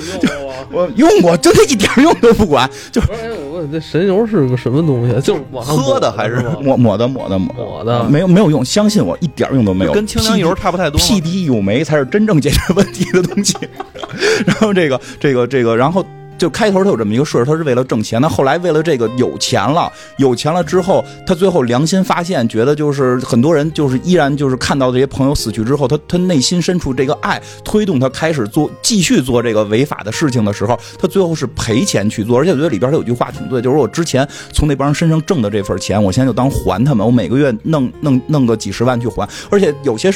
[0.71, 2.69] 我用过，真的一点用都不管。
[2.91, 5.21] 就我问这神油是个什么东西？
[5.23, 8.05] 就是喝的还是抹抹的抹的抹的？
[8.05, 9.93] 没有没有用，相信我，一点用都没有。
[9.93, 10.99] 跟清凉油差不太多。
[11.01, 13.57] P D 有酶才是真正解决问题的东西。
[14.47, 16.05] 然后这个这个这个，然后
[16.37, 18.21] 就开头他有这么一个事儿，他是为了挣钱。
[18.21, 32.39] 那后来为了这个有钱了，有钱了之后，他最后良心发现，觉得就是很多人就是依然就是看到这些朋友死去之后，他他内心深处这个爱推动他开始做继续做这个违法的事情的时候，他最后是赔钱去做。
[32.39, 39.29] 而且我觉得里边他有句话挺对，就是我之前从那帮人身上挣的这份钱，我现在就当还他们，我每个月弄弄弄个几十万去还。
[39.51, 40.13] 而且有些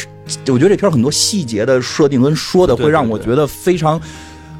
[0.48, 4.00] 我觉得这片很多细节的设定跟说的会让我觉得非常。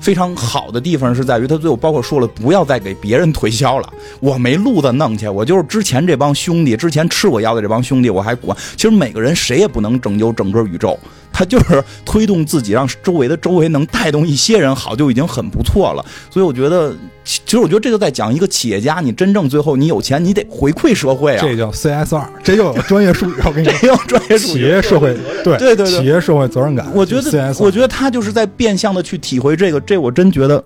[0.01, 3.93] 非常好的地方是在于，他最后包括说了，不要再给别人推销了。
[4.21, 8.57] 我没路子弄去，我就是之前这帮兄弟，之前吃我药的这帮兄弟，我还管。
[8.77, 10.99] 其实每个人谁也不能拯救整个宇宙。
[11.33, 16.05] 他就是推动自己，让周围的周围能带动一些人好，就已经很不错了。
[16.31, 21.39] 所以我觉得，其实我觉得这个在讲一个企业家，你真正最后你有钱，你得回馈社会啊。
[21.41, 23.35] 这叫 CSR，这又有专业术语。
[23.45, 26.87] 我跟你说， 专业术语，企业社会对对对，企业社会责任感。
[26.95, 29.81] 我觉得，我觉得他就是在变相的去体会这个。
[29.81, 30.63] 这我真觉得。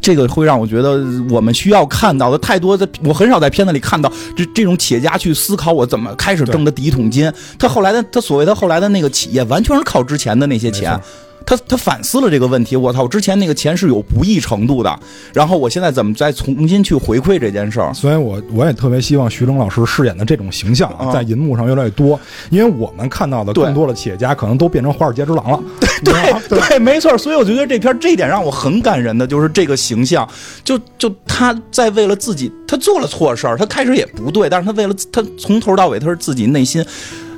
[0.00, 7.32] 这个会让我觉得，我们需要看到的太多的，我很少在片子里看到这这种企业家去思考我怎么开始挣的第一桶金。
[7.58, 10.98] 他后来的，他所谓的后来的那个企业，完全是靠之前的那些钱。
[11.46, 14.98] 他他反思了这个问题，我操，我之前那个钱是有不义程度的，
[15.32, 17.94] 然后我现在怎么再重新去回馈这件事儿？
[17.94, 22.18] 所以，我我也特别希望徐峥老师饰演的这种形象啊在银幕上越来越多，
[22.50, 25.62] 因为我们看到的更多的企业家可能都变成华尔街之狼了。
[26.04, 26.12] 对
[26.48, 27.16] 对对，没错。
[27.16, 30.28] 所以我觉得这片这一点让我很感人的就是这个形象，
[30.64, 36.84] 就就他在为了自己，他做了错事儿，他开始也不对，但是他为了他从头到尾他是自己内心。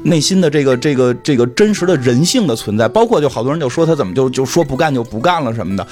[0.04, 5.86] 内心的这个这个这个真实的人性的存在，包括就好多人就说他怎么就就说不干就不干了什么的，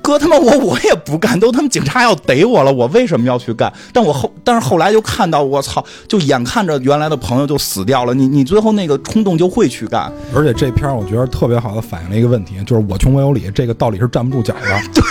[0.00, 3.72] 哥他妈我我也不干，都他妈警察要逮我了，我为什么要去干？
[3.92, 10.10] 但我后但是后来就看到我操，就眼看着原来的朋友就死掉了，你你最后那个冲动就会去干。
[10.34, 14.80] 而且这片我觉得特别好的反映了一个问题，就是我穷我有理，这个道理是站不住脚的。
[14.94, 15.02] 对。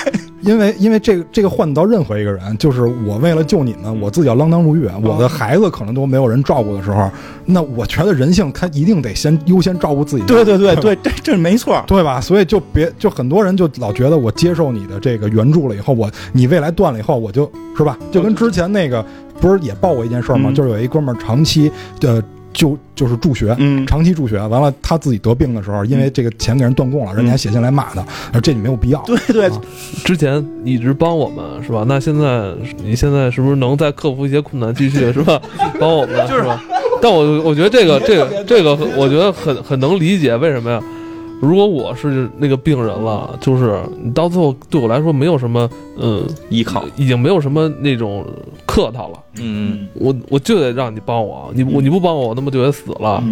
[0.42, 7.10] 因为因为这个这个换到任何一个人，就是我为了救你们，我自己要锒铛入狱，我的孩子可能都没有人照顾的时候，
[7.46, 10.24] 那我觉得人性他一定得先优先照顾自己。
[10.26, 12.22] 对对对对，这这没错，对吧？
[12.22, 17.98] 所以就别就很多人就老觉得我接受你的这个援助了以后，我你未来断了以后，我就是吧？
[18.12, 19.04] 就跟之前那个
[19.42, 20.52] 不是也报过一件事吗？
[20.54, 22.24] 就是有一哥们儿长期的。
[22.54, 29.02] 就就是助学，嗯，长期助学，完了他自己得病的时候，因为这个钱给人断供了，人家还写信来骂他，说这你没有必要。
[29.06, 29.52] 对对，
[30.04, 31.86] 之前一直帮我们是吧？
[31.88, 35.40] 那现在你现在是不是能再克服一些困难，继续是吧？
[35.80, 36.64] 帮我们是吧？
[37.02, 40.82] 但我我觉得这个这个这个，我觉得很很能理解为什么呀？
[41.40, 48.26] 如果我是那个病人了，就是你到最后对我来说没有什么嗯依靠，已经没有什么那种
[48.66, 49.20] 客套了。
[49.40, 53.24] 嗯，我我就得让你帮我，你我你不帮我，我他妈就得死了。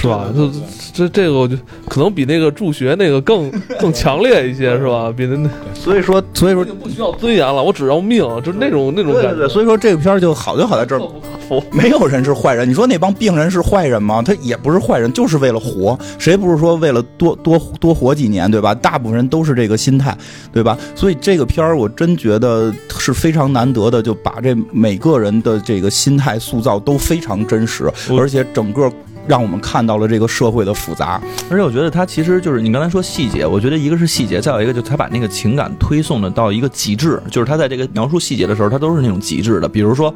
[0.00, 0.24] 是吧？
[0.34, 0.50] 就
[0.94, 1.54] 这这个，我就
[1.86, 5.12] 可能比那个助学那个更 更强烈一些，是吧？
[5.14, 9.46] 比那那，所以说，所以说不需要尊严了，我只要命，就是那种那种感觉。
[9.46, 12.66] 所以说这个片儿就好就好在这儿，没有人是坏人。
[12.66, 14.22] 你说那帮病人是坏人吗？
[14.22, 15.98] 他也不是坏人，就是为了活。
[16.18, 18.74] 谁不是说为了多多多活几年，对吧？
[18.74, 20.16] 大部分人都是这个心态，
[20.50, 20.78] 对吧？
[20.94, 27.84] 所以这个片儿我真觉得是非常难得的，就把这每个人的这个心态塑造都非常真实，
[28.18, 28.90] 而且整个。
[29.28, 39.68] 让我们看到了这个社会的复杂，而且我觉得他其实就是你刚才说细节，我觉得一个是细节，再有一个就是他把那个情感推送的到一个极致，就是他在这个描述细节的时候，他都是那种极致的。
[39.68, 40.12] 比如说，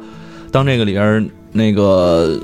[0.51, 2.39] 当这个里边那个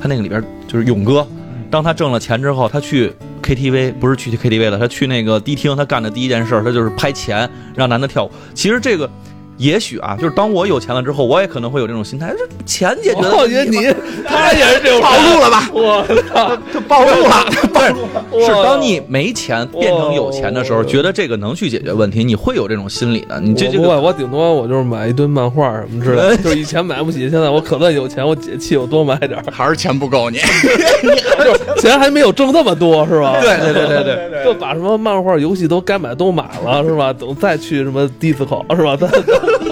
[0.00, 1.26] 他那个里边就是勇哥，
[1.70, 8.30] 当他挣了钱之后，他去 KTV 不是去 KTV 了，他去那个迪厅，他干的第一件事，他就是拍钱让男的跳舞。
[8.54, 9.08] 其实这个。
[9.58, 13.36] 也许啊，就是当我有钱了之后，我也可能会有这种心态，这钱解决了。
[13.36, 13.76] 我觉得你
[14.26, 15.68] 他也是这种暴露了吧？
[15.74, 17.44] 我操，就暴露了，
[17.74, 23.40] 对，是当你没钱变成有钱的时候，觉得这个能去解决问题，你会有这种心理的。
[23.40, 30.38] 你这这个，我顶多我就是买一堆漫画什么之类的，就是以前买不起，现在我可算有钱，我解气，我多买点还是钱不够你，
[31.44, 33.40] 就钱还没有挣那么多是吧？
[33.40, 37.12] 对对对对对，就把什么漫画、游戏都该买都买了是吧？
[37.12, 38.96] 等再去什么 disco 是吧？
[38.96, 39.08] 再。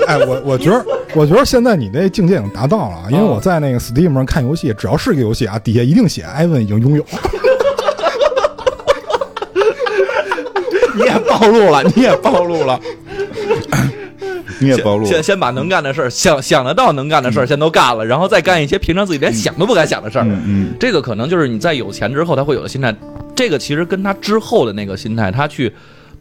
[0.09, 7.05] 哎，我我觉得，我觉得现在你那境界已经达到了，因为我在那个 Steam 上看游戏，只要是个游戏啊，底下一定写 Ivan 已经拥有。
[10.95, 12.81] 你也暴露了， 你也暴露了，
[14.61, 15.05] 你也暴露。
[15.05, 20.25] 先先把能干的事儿，想想得到能干的事儿，先都干了，然后再干一些平常自己连想都不敢想的事儿。
[20.25, 22.95] 嗯，这个可能就是你在有钱之后他会有的心态。
[23.35, 25.73] 这个其实跟他之后的那个心态，他去。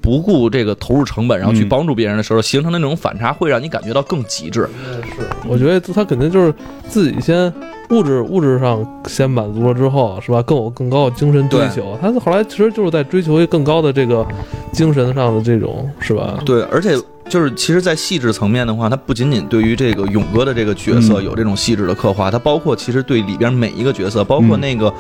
[0.05, 4.69] 不顾这个投入成本，然后去帮助别人的时候，形成的那种反差，会让你感觉到更极致。
[5.03, 6.53] 是，我觉得他肯定就是
[6.87, 7.51] 自己先
[7.89, 10.43] 物质物质上先满足了之后，是吧？
[10.43, 11.97] 更有更高的精神追求。
[11.99, 14.23] 他后来其实就是在追求一更高的这个
[14.71, 16.37] 精神上的这种，是吧？
[16.45, 16.95] 对，而且
[17.27, 24.93] 就是其实，在细致层面的话，他不仅仅对于这个勇哥的这个角色有这种细致的刻画，他包括其实对里边每一个角色，包括那个。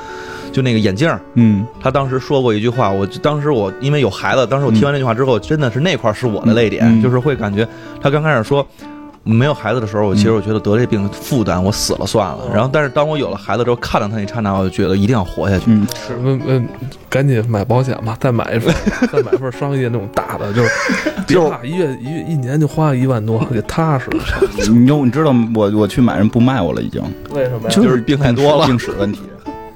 [0.55, 7.67] 就那个眼镜嗯，他当时说过一句话，我当时我因为有孩子，当时我听完这句话之后，真的是那块是我的泪点，就是会感觉
[8.01, 8.65] 他刚开始说
[9.23, 12.47] 没有孩子的时候，我其实我觉得得这病负担，我死了算了。
[12.53, 15.65] 然后，但是当我有了孩子之后，看到他那刹那，我就觉得一定要活下去。
[15.93, 16.65] 是，嗯嗯，
[17.09, 18.73] 赶紧买保险吧，再买一份，
[19.11, 20.69] 再买份商业那种大的，就是
[21.27, 24.05] 别怕一月一月一年就花一万多，给踏实。
[24.71, 27.69] 你你知道我我去买人不卖我了，已经为什么呀？
[27.69, 29.19] 就是病太多了，病史问题。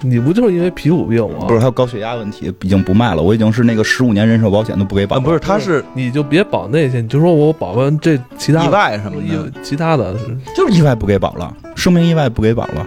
[0.02, 1.46] 你不就是因为皮肤病吗？
[1.48, 3.22] 不是，还有高血压问题，已经不卖了。
[3.22, 5.20] 我已经是那个十五年人寿保险都不给保。
[5.20, 10.16] 不是，他是你就别保那些，你就说我保完这其他意外什么的，其他的，
[10.56, 12.86] 就是意外不给保了，生命意外不给保了。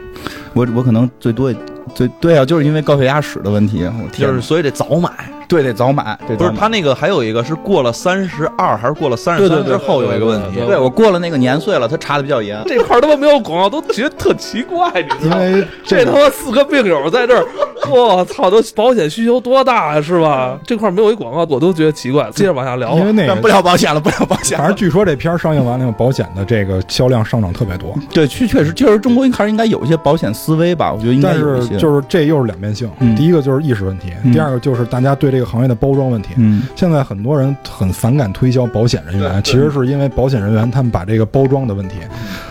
[0.54, 1.52] 我我可能最多
[1.94, 5.10] 最对啊，就是因为高血压史的问题，我就是所以得早买。
[5.52, 6.18] 对，得早买。
[6.38, 10.60] 不是他那个还有一个是过了三十二还是过了三十三之后有一个问题。
[10.66, 12.62] 对我过了那个年岁了，他查的比较严。
[12.66, 15.44] 这块他妈没有广告，都觉得特奇怪，你知道吗？
[15.44, 17.44] 因为 这他妈四个病友在这儿，
[17.90, 20.58] 我操，都保险需求多大呀，是吧？
[20.66, 22.30] 这块没有一广告，我都觉得奇怪。
[22.32, 24.56] 接着往下聊，因为那个不聊保险了，不聊保险。
[24.56, 27.94] 反正据说这片上映完了，保险的这个销量上涨特别多。
[28.12, 30.92] 对，确确实确实，中国还是应该有一些保险思维吧？
[30.92, 31.76] 我觉得应该有一些。
[31.76, 36.30] 就是这又是两面性，第一个就是意识问题，第二个就是大家对这个行业的包装问题。
[36.36, 41.96] 嗯，现在很多人很反感推销保险人员，其实是因为保险人员他们把这个包装的问题，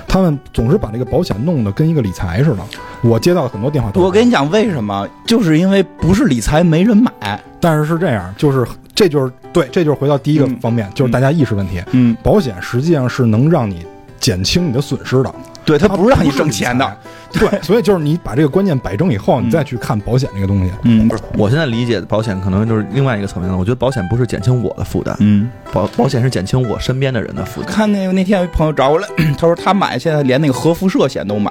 [0.08, 2.58] 他们总是把这个保险弄得跟一个理财似的。
[3.02, 7.12] 我接到很多电话，我跟你讲为什么，就是因为不是理财没人买。
[7.60, 11.82] 但是是这样，就是这就是对，这就是回到第一个方面，就是大家意识问题。
[11.92, 13.86] 嗯，保险实际上是能让你
[14.20, 15.32] 减轻你的损失的。
[15.64, 16.98] 对，他不是让你挣钱的。
[17.34, 20.72] 对，所以就是你把这个观念摆正以后，你再去看保险这个东西。
[20.84, 23.58] 嗯，不是，我现在理解保险可能就是另外一个层面了。
[23.58, 27.72] 我觉得保险不是减轻我的负担，嗯，保保险是减轻我身边的人的负担。
[27.72, 31.50] 看那个那天有朋友找我来， 他说他买现在连那个核辐射险都买，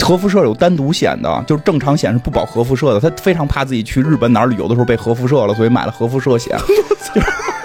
[0.00, 2.98] 核辐射有单独险的，就是正常险是不保核辐射的。
[2.98, 6.58] 他非常怕自己去日本哪儿旅游的时候被核辐射了，所以买了核辐射险。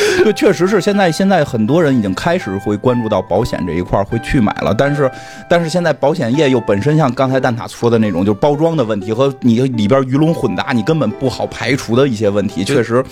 [0.24, 5.10] 对，确实是现在现在很多人已经开始会关注到保险这一块会去买了，但是
[5.48, 13.04] 但是现在保险业又本身像刚才蛋塔说的那种，就是包装的问题和你里边鱼龙混杂，你根本不好排除的一些问题，确实，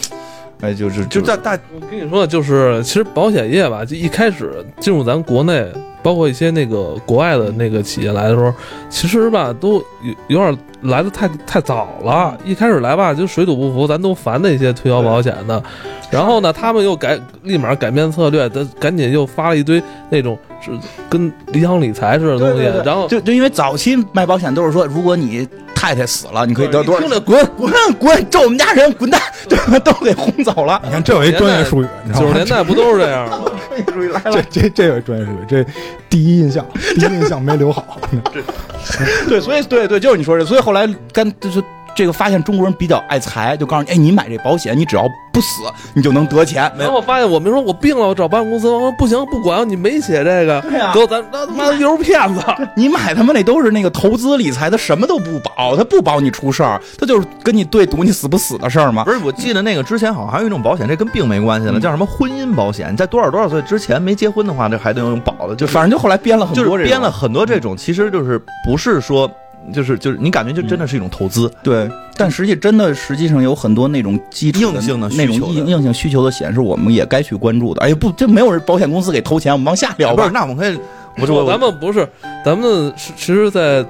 [0.61, 5.67] 哎，就是就大大，我跟你说，就是其实保险业吧，就一开始进入咱国内
[6.03, 8.53] 包括一些那个国外的那个企业来的时候，
[8.89, 12.37] 其实吧都有有点来的太太早了。
[12.45, 15.63] 一开始来吧就水土不服，咱都烦那些推销保险的。
[16.11, 20.71] 然后呢，他们又改立马改变策略，他赶紧又发了一堆那种是
[21.09, 22.63] 跟理想理财似的东西。
[22.85, 27.01] 然后就就因为早期卖保险都是说，如果你太太死了，你可以得多少？
[27.01, 29.79] 听着滚滚滚，咒我们家人滚蛋，对吧？
[29.79, 30.81] 都给轰走了。
[30.85, 33.41] 你看，这有一专业术语，九十年代不都是这样吗？
[34.33, 35.65] 这这这有专业术语，这
[36.11, 37.99] 第一印象，第一印象没留好。
[39.29, 41.63] 对，所以对对，就是你说这，所以后来干就是。
[41.99, 45.63] 这个发现中国人比较爱财，就告诉你，哎，你买这保险，你只要不死，
[45.95, 46.71] 你就能得钱。
[46.79, 50.61] 然后发现我们说我病了，我找保险公司，我说不行，不管，你没写这个，
[50.93, 52.41] 对咱那他妈的又是骗子。
[52.77, 59.03] 你买他妈那都是那个投资理财他，什么都不保，他不保你出事儿，他就是跟你对赌你死不死的事儿吗？
[59.03, 62.97] 不是，我记得那个之前好像还有一种保险，这跟病没关系了，叫什么婚姻保险？
[62.97, 69.29] 在多少多少岁之前没结婚的话，这还得用保的，就反正就后来编了很多，编了很多这种，其实就是不是说。
[69.73, 71.89] 就是就是，你感觉就真的是一种投资，对。
[72.17, 77.81] 但实际真的实际上有很多那种基础硬性的那种硬硬性需求的显示，我们也该去关注的。
[77.83, 80.25] 哎呀，不，这没有人保险公司给投钱，我们往下聊吧。
[80.25, 80.79] 不是，那我们可以，
[81.17, 82.09] 不是，咱们不是，
[82.45, 83.85] 咱们是其实，在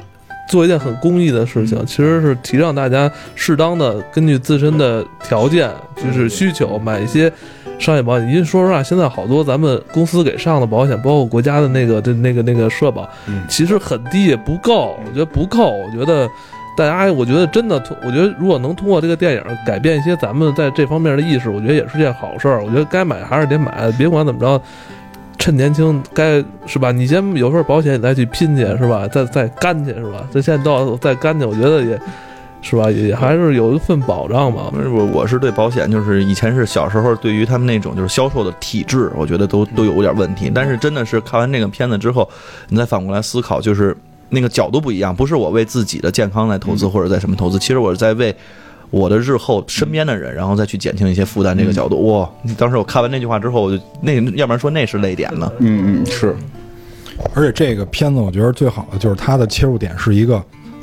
[0.49, 7.33] 做一件很公益的事情，其实是提倡大家适当的根据自身的条件，就是需求买一些。
[7.79, 13.09] 商业保险，因为说实话，现在好多咱们公司给上的保险，包括国家的那个、这、那个、那个社保，
[13.49, 14.99] 其实很低，也不够。
[15.07, 15.71] 我觉得不够。
[15.71, 16.29] 我觉得
[16.77, 22.65] 大家，我觉得真的，我觉得如果能通过这个电影改变一些咱们在这方面的意识，我觉得也是件好事儿。
[22.65, 24.61] 我觉得该买还是得买，别管怎么着，
[25.39, 26.91] 趁年轻，该是吧？
[26.91, 29.07] 你先有份保险，你再去拼去，是吧？
[29.07, 30.27] 再再干去，是吧？
[30.33, 31.99] 这现在到再干去，我觉得也。
[32.61, 32.91] 是吧？
[32.91, 34.73] 也还是有一份保障嘛。
[34.75, 40.51] 我我是对保险，就是以前是小时候对于他们那种就是销售的体制，我觉得都都有点问题。
[40.55, 42.29] 但是真的是看完这个片子之后，
[42.69, 43.97] 你再反过来思考，就是
[44.29, 45.15] 那个角度不一样。
[45.15, 48.35] 不是我为自己的健康来投资，或者在什么投资，其实我是在为
[48.91, 51.57] 我的日后身边的人，然后再去减轻一些负担。
[51.57, 52.29] 这个角度，哇！
[52.57, 55.51] 当时我看完那句话之后，我就那要不然说那是泪点呢。
[55.59, 56.35] 嗯嗯是。
[57.35, 60.43] 而且这个片子我觉得最好的就是它的切入点是一个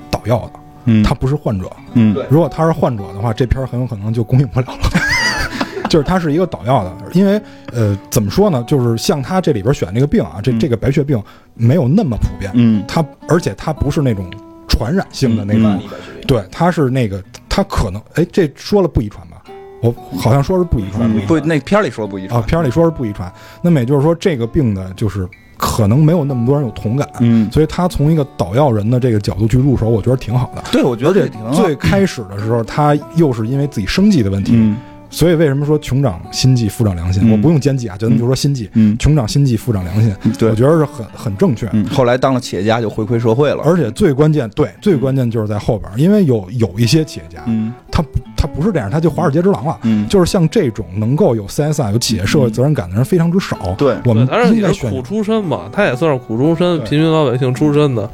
[0.09, 0.59] 导药的。
[0.85, 1.69] 嗯，他不是患者。
[1.93, 2.25] 嗯，对。
[2.29, 4.89] 如果他是患者的话，这片儿很有可能就供应不了了。
[5.89, 7.39] 就是他是一个导药的，因为
[7.71, 8.63] 呃，怎么说呢？
[8.67, 11.21] 就是像他这里边选这个病啊，这这个白血病
[11.53, 12.51] 没有那么普遍。
[12.55, 14.29] 嗯，他而且他不是那种
[14.67, 15.79] 传染性的那种。
[16.27, 19.43] 对，他是那个他可能哎，这说了不遗传吧？
[19.81, 21.07] 我好像说是不遗传。
[21.27, 22.41] 不，那片里说不遗传。
[22.41, 23.31] 啊，片里说是不遗传。
[23.61, 25.27] 那么也就是说，这个病的就是。
[25.57, 30.63] 可能没有那么多人有同感，嗯，所以他从一个捣药人的这个角度去入手，我觉得挺好的。
[30.71, 34.73] 对，我觉得这最开始的时候，他又是因为自己生计的问题。
[35.15, 37.31] 所以为什么说穷长心计，富长良心？
[37.31, 38.69] 我不用奸计啊，就就说心计。
[38.73, 40.13] 嗯，穷长心计，富长良心。
[40.37, 41.71] 对，我觉得是很很正确。
[41.89, 48.03] 后来当了企业家就回馈社会了，而且最关键，对，最关键就是在后边，因为有有一些企业家，嗯，他
[48.35, 49.79] 他不是这样，他就华尔街之狼了。
[49.83, 53.73] 嗯，就是像这种能够有 CSR、有企业社会责任感的人非常之少。
[53.77, 58.09] 对，我们应该苦出身嘛，他也算是苦出身，平民老百姓出身的。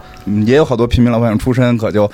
[0.46, 2.08] 也有好多平民老百姓出身，可就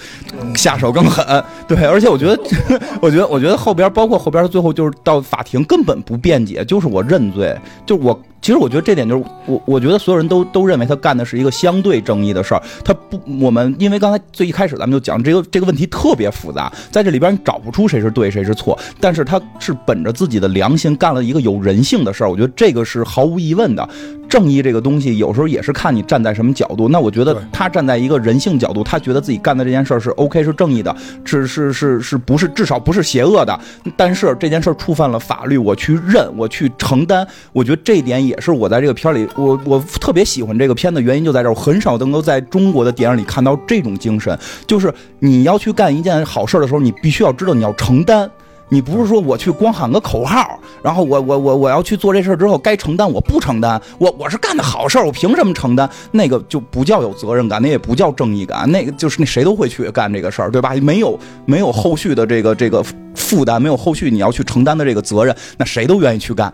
[0.55, 1.43] 下手更狠。
[1.67, 2.39] 对，而且我觉得，
[3.01, 5.63] 我觉得，我觉得后边包括后边最后就是到法庭。
[5.65, 8.17] 根本不辩解，就是我认罪，就我。
[8.41, 12.61] 其实我觉得这点就是我，我觉得所有人都都认为他干的是一个相对正义的事儿。
[12.85, 22.29] 他不，我们因为刚才最一开始咱们就讲这个这个问题特别复杂，在这里边你找不出谁是对谁是错，但是他是本着自己的良心干了一个有人性的事儿。
[22.29, 23.87] 我觉得这个是毫无疑问的。
[24.29, 26.89] 正义这个东西有时候也是看你站在什么角度。
[26.89, 33.57] 那我觉得他站在一个人性角度，他觉得自己干的这件事儿是 OK 是正义的，是是是是不是至少不是邪恶的。
[33.95, 37.25] 但是这件事儿触犯了法律，我去认，我去承担。
[37.53, 41.51] 我觉得这一点也是我在这个片里，我我特别喜欢这个片的原因就在这儿。
[41.51, 48.29] 我很少能够在中国的电影里看到这种精神，就是你要去干一件好事的时候，你必须要知道你要承担。
[48.69, 55.89] 你不是说我去光喊个口号，然后我我我我要去做这事儿之后该承担我不承担，我我是干的好事儿我凭什么承担？
[56.11, 60.73] 那个就不叫有责任感，那也不叫正义感，那个就是那谁都会去干这个事儿，对吧？
[60.81, 62.83] 没有没有后续的这个这个
[63.15, 66.51] 负担，没有后续你要去承担的这个责任，那谁都愿意去干。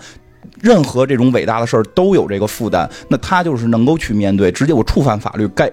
[0.62, 5.72] 任何这种伟大的事儿都有这个负担，那他就是能够去面对，直接我触犯法律该。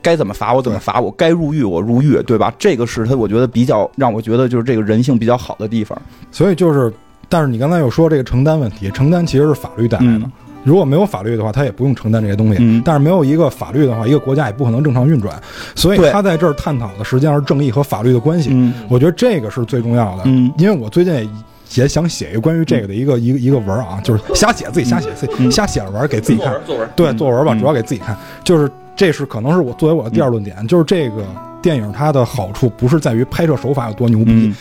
[0.00, 2.54] 该怎么罚我怎么罚我，该入狱我入狱，对吧？
[2.56, 6.00] 这个是他，我觉得比较让我觉得就是这个人性比较好的地方。
[6.30, 6.90] 所以就是，
[7.28, 10.30] 但是你刚才又说这个承担问题，承担其实是法律带来的。
[10.62, 12.80] 如果没有法律的话，他也不用承担这些东西。
[12.84, 15.36] 但是没有一个法律的话，一个国家也不可能正常运转。
[15.74, 18.72] 所以他在这儿探讨的实际上是正义和法律的关系。
[18.88, 20.24] 我觉得这个是最重要的。
[20.58, 21.28] 因为我最近也。
[21.74, 31.24] 也想写一个关于这个的一个一个一个文啊，就是瞎写自己瞎写自己瞎写着玩给自己看，作文对作文吧，主要给自己看，就是这是可能是我作为我的第二论点，就是这个
[31.62, 34.52] 电影它的好处不是在于拍摄手法有多牛逼。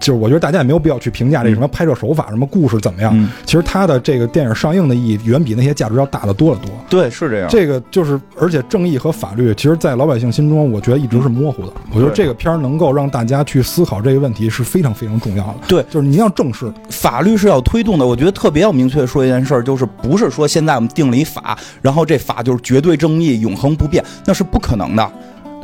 [0.00, 3.30] 就是我觉得大家也没有必要去评价这什么拍摄手法、什么故事怎么样。
[3.46, 6.70] 其实它的这个电影上映的意义远比那些价值要大得多得多。
[6.90, 7.48] 对，是这样。
[7.48, 11.72] 这个就是，而且正义和法律，其实，在老百姓心中，我觉得一直是模糊的。
[11.90, 15.54] 我觉得这个片儿能够让大家去思考这个问题是非常非常重要的。
[15.66, 18.06] 对，就是你要正视法律是要推动的。
[18.06, 25.12] 我觉得特别要明确说一件事儿，就是不是说现在我们定了一法，然后这法就是绝对正义、永恒不变，那是不可能的。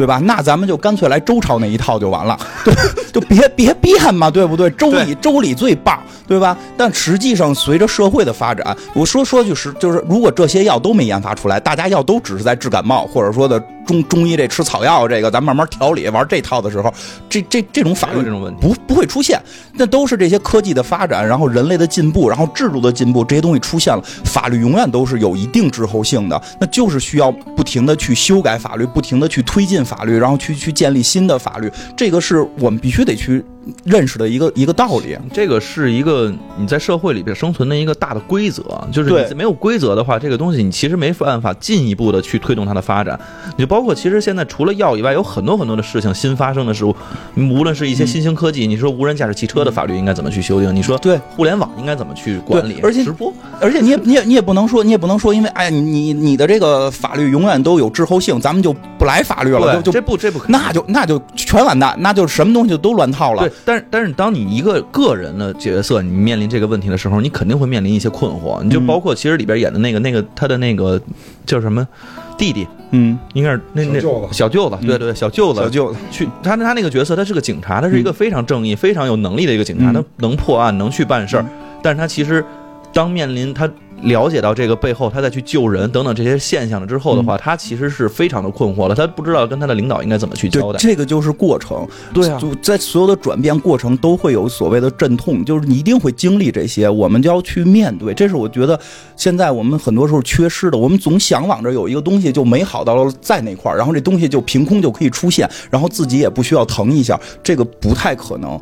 [0.00, 0.18] 对吧？
[0.24, 2.34] 那咱们就干脆来周朝那一套就完了，
[2.64, 2.72] 对，
[3.12, 4.70] 就别别变嘛，对不对？
[4.70, 6.56] 周礼周礼最棒，对吧？
[6.74, 13.62] 但实际上，随着社会的发展，我说说句实，就是如果这些药都没研发出来，大家药都只是在治感冒，或者说的。
[13.90, 16.92] 中中医这吃草药这个，咱慢慢调理玩这套的时候，
[17.28, 19.40] 这这这种法律这种问题不不会出现。
[19.74, 26.40] 那都是这些科技的发展，然后人类的进步，然后制度的进步，这些东西出现了，法律永远都是有一定滞后性的。
[26.60, 31.70] 那就是需要不停的去修改法律，不停的去推进法律，然后去去建立新的法律。
[31.96, 33.44] 这个是我们必须得去。
[33.84, 43.18] 认识的一个一个道理，这个是一个你在社会里边生存的一个大的规则，就是你没有规则的话，这个东西你其实没办法进一步的去推动它的发展。
[43.56, 46.94] 你就包括其实现在除了药以外，有很多很多的事情新发生的事物，
[47.36, 50.74] 无论是一些新兴科技，你说无人驾驶汽车的法律应该怎么去修订？
[50.74, 52.80] 你说对互联网应该怎么去管理？
[52.82, 63.49] 而且直播，而且你也你也你也不能说你也不能说，因为哎你你的这个法律永远都有滞后性，咱们就不来法律了，就就这不这不那就那就全完蛋，那就什么东西都乱套了。
[63.50, 68.62] 对，但是但是当你一个个人的角色，你面临这个问题的时候，你肯定会面临一些困惑。
[68.62, 71.00] 你就包括其实里边演的那个那个他的那个
[71.44, 71.86] 叫什么
[72.38, 74.00] 弟弟，嗯，应该是那那
[74.32, 81.44] 小舅子，对对小舅子，小舅子去他他那个角色，他是个警察，他是一个非常正义、非常有能力的一个警察，他能破案，能去办事儿。
[81.82, 82.44] 但是他其实
[82.92, 83.70] 当面临他。
[84.02, 88.94] 了解到这个背后，他再去救人等等这些现象了之后的话，他其实是非常的困惑了。
[88.94, 90.78] 他不知道跟他的领导应该怎么去交代。
[90.78, 98.12] 这个就是过程，对啊，就在所有的转变过程都会有所谓的阵痛，就是你一定会经历这些，我们就要去面对。
[98.12, 98.78] 这是我觉得
[99.16, 100.78] 现在我们很多时候缺失的。
[100.78, 108.58] 我们总向往着有一个东西就美好到了在那块儿，然后这东西就凭空就可以出现，然后自己也不需要疼一下，这个不太可能。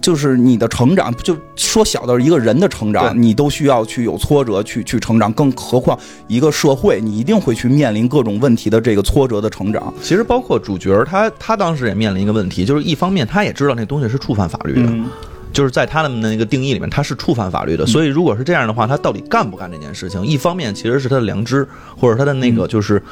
[0.00, 5.48] 就是你的成长，就说小到一个人的成长，你都需要去有挫折，去去成长，更。
[5.58, 5.98] 何况
[6.28, 9.92] 一个社会，你一定会去面临各种问题的这个挫折的成长。
[10.00, 14.92] 其实包括主角，他他当时也面临一个问题，就是一方面他也知道那东西是触犯法律的，
[15.52, 17.84] 就是在他们的那个定义里面，他是触犯法律的。
[17.86, 20.24] 所以如果是这样的话，他到底干不干这件事情？
[20.24, 21.66] 一方面其实是他的良知，
[21.96, 23.02] 或者他的那个就是。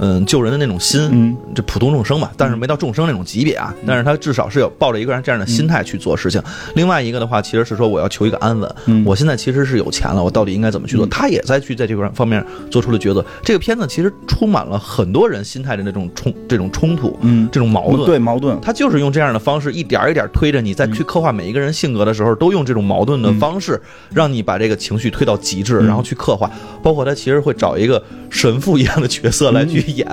[0.00, 3.74] 嗯，救人的那种心，这普通众生嘛，但是没到众生那种级别啊。
[3.86, 6.42] 但是他至少是有抱着一个人这样的心态去做事情。
[6.74, 9.04] 另外一个的话，其实是说我要求一个安稳。
[9.04, 11.06] 我现在其实是有钱了，我到底应该怎么去做？
[11.06, 13.24] 他也在去在这个方面做出了抉择。
[13.42, 18.06] 这个片子其实充满了很多人心态的那种冲这种冲突，嗯，这种矛盾。
[18.06, 23.80] 对矛盾，他就是用这样的方式一点一点推着你，在去刻画每一个人性格的时候，都用这种矛盾的方式，
[24.12, 26.50] 让你把这个情绪推到极致，然后去刻画。
[26.82, 30.06] 包括他其实会找一个神父一样的角色来去演，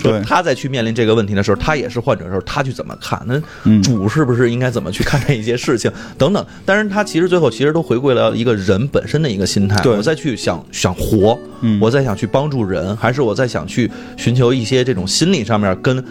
[0.00, 0.20] 说。
[0.20, 3.22] 他在去面临这个问题的时候，他也是患者的时候，他去怎么看？
[3.26, 3.40] 那
[3.82, 6.46] 主是不是应该怎么去看待一些事情等等？
[6.64, 9.82] 但是他其实最后其实都回归了一个人本身的一个心态。
[9.90, 11.38] 我再去想想活，
[11.80, 16.02] 我再想去帮助人，还是我再想去寻求一些这种心理上面跟。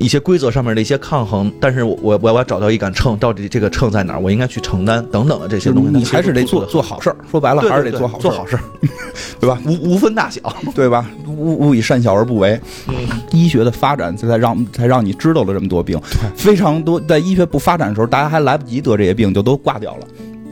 [0.00, 4.20] 一些规则上面的一些抗衡，但是我我我要找到一杆秤，到底这个秤在哪儿？
[4.20, 5.90] 我应该去承担等等的这些东西。
[5.90, 8.62] 你还是得做做好事儿，说白了还是得做好做好事儿，
[9.38, 9.60] 对吧？
[9.66, 10.40] 无无分大小，
[10.74, 11.08] 对吧？
[11.26, 12.58] 勿勿以善小而不为。
[13.30, 16.00] 医学的发展才让才让你知道了这么多病，
[16.34, 16.98] 非常多。
[17.00, 20.06] 在医学不发展的时候，大家还来不及得这些病，就都挂掉了。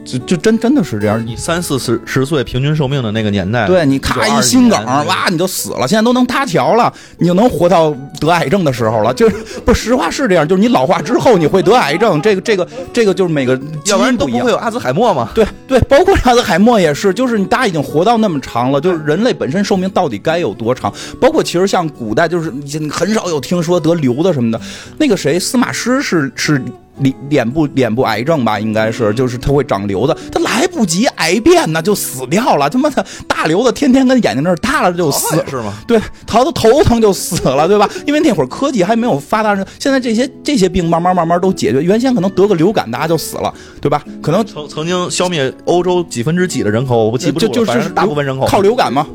[0.09, 5.87] 就就真真的是这样，你三四十十岁平均寿命的那个年代，对你咔一心梗，哇，你就死了。
[5.87, 9.13] 现在都能搭桥了，你就能活到得癌症的时候了。
[9.13, 15.29] 就是不实话是这样，就是你老化之后你会得癌症，这个这个这个就是每个要不然都不会有阿兹海默吗？
[15.35, 20.91] 对对，包括阿兹海默也是，就是你大家已经活到那么长了，就是人类本身寿命到底该有多长？
[21.21, 22.51] 包括其实像古代，就是
[22.89, 24.59] 很少有听说得瘤的什么的。
[24.97, 26.61] 那个谁，司马师是是。
[26.99, 32.69] 脸脸部脸部癌症吧，应该是，就是它会长瘤子，它来不及癌变呢，就死掉了。
[32.69, 35.73] 他妈的大瘤子天天跟眼睛那儿耷拉着就死，是吗？
[35.87, 37.89] 对，桃子头疼就死了，对吧？
[38.05, 41.81] 因为那会儿科技还没有发达，现在这些这些病慢慢慢慢都解决。
[41.81, 44.03] 原先可能得个流感大家就死了，对吧？
[44.21, 49.07] 可能曾曾经消灭欧洲几分之几的人口，我不记不住了，是大部分人口靠流感吗？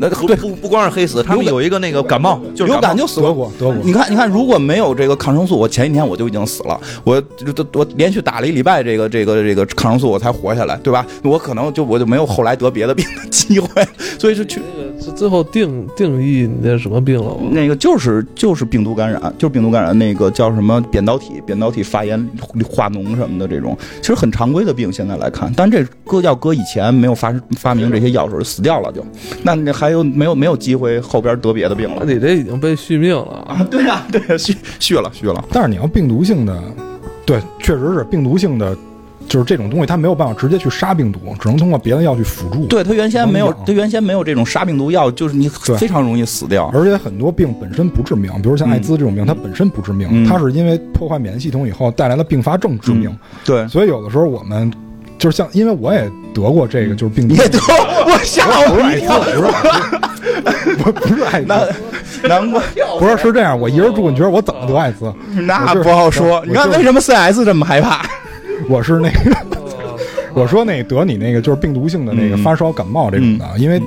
[0.00, 3.28] 那不对不不光是黑死，他们有一个那个感冒，就是流感就死了。
[3.28, 6.80] 德国德国，你看，你看，如果没有这个抗生素，我前一天我就已经死了。
[7.04, 11.06] 我我我连续打了一礼拜这个这个这个抗生素，我才活下来，对吧？
[11.22, 13.86] 我可能就我就没有后来得别的病的 机会，
[14.18, 17.50] 所以是去那个最后定定义你这什么病了吗？
[17.50, 22.18] 那个就是就是病毒感染，就是病毒感染，那个叫什么扁桃体扁桃体发炎
[22.68, 24.90] 化脓什么的这种，其实很常规的病。
[24.90, 29.04] 现在来看，但这搁要搁以前没有发发明这些药时候死掉了就，
[29.42, 32.04] 那那还有没有没有机会后边得别的病了？
[32.04, 33.66] 你这已经被续命了啊！
[33.70, 35.44] 对呀、对呀、续续了续了。
[35.52, 36.62] 但是你要病毒性的，
[37.24, 38.76] 对，确实是病毒性的，
[39.28, 42.66] 就是这种东西，它没有办法直接去杀病毒，只能通过别的药去辅助。
[42.66, 46.70] 对，它原先没有，它原先没有这种杀病毒药，就是你非常容易死掉。
[46.74, 53.16] 而且很多病本身不致命，比如像艾滋这种病，它本身不致命，嗯它是因为破坏免疫系统以后带来了并发症致命。
[53.44, 54.70] 对，所以有的时候我们
[55.20, 57.34] 就是像，因为我也得过这个，就是病毒。
[57.34, 57.58] 你，也得，
[58.06, 59.20] 我吓我一跳，
[60.78, 61.68] 不是不是艾滋，难
[62.22, 62.62] 难怪，
[62.98, 65.12] 不是是这样，我一人住，你觉得我怎么得艾滋？
[65.42, 66.42] 那不好说。
[66.46, 68.02] 你看为什么 CS 这么害怕？
[68.66, 69.36] 我是那个，
[70.32, 72.42] 我说那得你那个就是病毒性的那个嗯。
[72.42, 73.78] 发烧感冒这种的，因为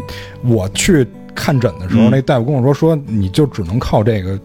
[0.43, 1.05] 我去
[1.36, 2.11] 看诊的时候，嗯。
[2.11, 4.39] 那大夫跟我说说你就只能靠这个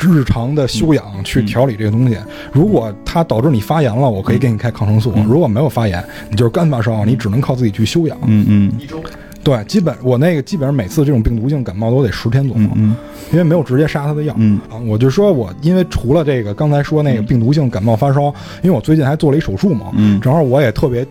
[0.00, 2.16] 日常的修养去调理这个东西。
[2.52, 8.16] 如果它导致你发炎了，我可以给你开抗生素；如果没有发炎，你就是干发烧，你只能靠自己去休养。
[8.26, 8.72] 嗯嗯。
[8.78, 9.02] 一周
[9.44, 12.94] 对，基本我那个基本上每次这种病毒性感冒都得十天左右，嗯
[13.30, 14.34] 因为没有直接杀它的药。
[14.36, 14.60] 嗯。
[14.68, 18.26] 啊，我就说我因为除了这个刚才说那个病毒性感冒发烧，
[18.62, 21.06] 因为我最近还做了一手术嘛，嗯，正好我也特别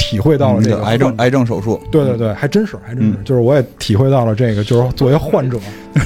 [0.00, 1.78] 体会到了这个癌症癌症手术。
[1.92, 5.58] 对对对，还真是还真是，嗯就是我也体会到了这个，就是作为患者，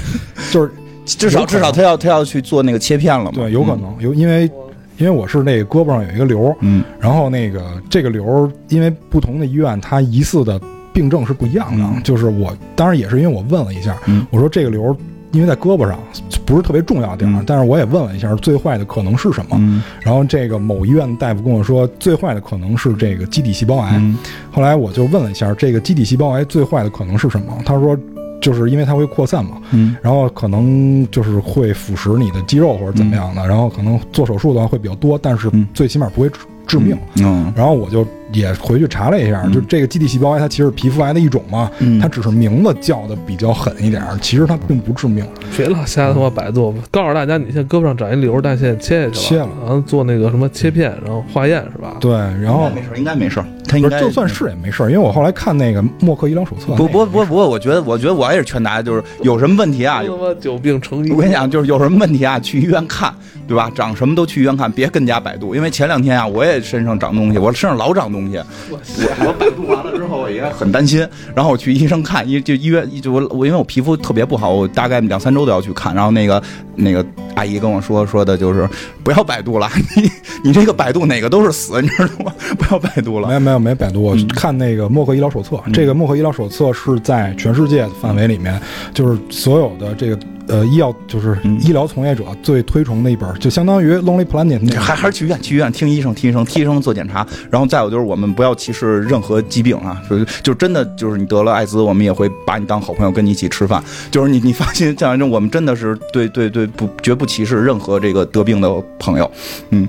[0.51, 0.71] 就是
[1.07, 3.33] 至少至少他要他要去做那个切片了嘛？
[3.35, 4.51] 对有可能有，因为
[4.99, 10.61] 因为我是那个胳膊上有一个瘤，嗯然后那个这个瘤因为不同的医院它疑似的
[10.93, 14.97] 病症是不一样的，嗯就是我当然也是因为我问了一下，嗯我说这个瘤。
[15.35, 15.99] 因为在胳膊上
[16.47, 19.57] 不是特别重要的地儿，嗯但是我也问了一下最坏的可能是什么。
[19.59, 23.97] 嗯然后这个某医院的大夫跟我说，最坏的可能是这个基底细胞癌。
[23.97, 24.17] 嗯
[24.53, 27.47] 后来我就问了一下，这个基底细胞癌最坏的可能是什么？
[27.67, 27.99] 他说，
[28.41, 36.97] 就是因为它会扩散嘛，嗯然后可能就是会腐蚀你的肌肉或者怎么样的，然后可能做手术的话会比较多，但是嗯最起码不会致致命。
[37.17, 45.25] 嗯然后我就也回去查了一下，嗯就这个基底细胞癌，它其实是皮肤癌的一种嘛，嗯它只是名字叫的比较狠一点儿，其实它并不致命。
[45.57, 51.97] 别老瞎他妈百度，告诉大家你现在胳膊上长一瘤，但现在切下去切了然后做那个什么切片，然后化验是吧？
[52.01, 53.43] 对，然后没事，应该没事。
[53.67, 60.03] 他应该不是就算是也没事儿，因为我后来看那个默克医疗手册，不不不不，我觉得我觉得我也是劝大家，就是有什么问题啊，
[60.41, 61.11] 久病成医。
[61.11, 63.13] 我跟你讲，就是有什么问题啊，去医院看，
[63.49, 63.71] 对吧？
[63.75, 65.55] 长什么都去医院看，别跟家百度。
[65.55, 68.39] 因为前两天啊，我也身上长东西，我身上老长东西，
[68.71, 68.79] 我
[69.27, 71.07] 我百度完了之后，我也很担心。
[71.35, 75.95] 然后我去医生看，医就医院就我我因为我皮肤特别不好，我大概两三周都要去看。
[75.95, 76.43] 然后那个
[76.77, 77.05] 那个
[77.35, 78.69] 阿姨跟我说说的就是
[79.03, 80.11] 不要百度了， 你
[80.45, 82.33] 你这个百度哪个都是死，你知道吗？
[82.59, 83.29] 不要百度了。
[83.29, 85.61] 没有没有没百度，看那个默克医疗手册。
[85.73, 88.61] 这个默克医疗手册是在全世界范围里面，
[88.93, 90.19] 就是所有的这个
[90.49, 97.27] 呃医药，就是嗯医疗从业者最推崇的一本，就相当于 Lonely Planet 那还还是去医院，去医院听医生，听医生，听医生做检查。
[97.51, 103.83] 然后再有就是，我们不要歧视任何疾病啊，就是就真的就是你得了艾滋，我们也会把你当好朋友，跟你一起吃饭。
[104.11, 109.31] 就是你你放心，这样我们真的是对对对不绝不歧视任何这个得病的朋友。
[109.71, 109.87] 嗯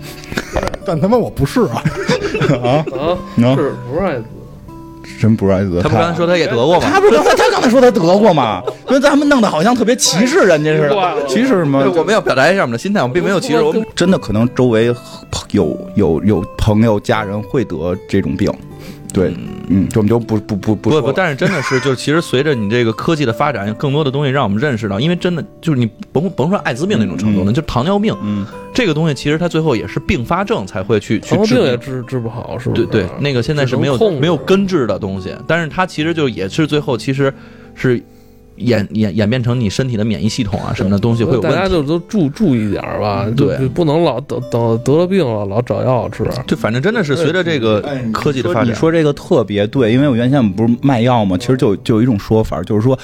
[0.86, 1.84] 但他妈我不是啊，
[2.62, 4.26] 啊，啊，能是不是艾滋？
[5.20, 5.82] 真不是艾滋？
[5.82, 6.90] 他不刚才说他也得过吗？
[6.92, 8.62] 他不是刚才他刚才说他得过吗？
[8.88, 11.80] 跟咱们弄得好像特别歧视人家似的，歧视什么？
[11.96, 14.94] 我们要表达一下我们的心态，我们并没有歧视，我们真的可能周围
[15.52, 18.52] 有有有朋友家人会得这种病，
[19.16, 19.34] 对，
[19.70, 31.64] 嗯，就我们就不不不不不不，但是真的是，就是其实随着你这个科技的发展，更多的东西让我们认识到，因为真的就是你甭甭说艾滋病那种程度了，嗯就是糖尿病嗯这个东西，其实它最后也是并发症才会去去糖尿治病。
[31.64, 32.86] 也治治不好，是不是？
[32.88, 37.34] 对对，那个现在是没有没有根治的东西，但是它其实就也是最后其实
[37.74, 38.04] 是
[38.58, 41.68] 演演演变成你身体的免疫系统啊什么的东西会有大家。
[41.68, 46.24] 就都注注意点儿吧，对就不能老等等得了病了老找药吃。
[46.48, 47.82] 就反正真的是随着这个
[48.14, 52.98] 科技的发展，说你说这个特别对，因为我原先我们不是卖药嘛，其实就就有一种说法，就是说。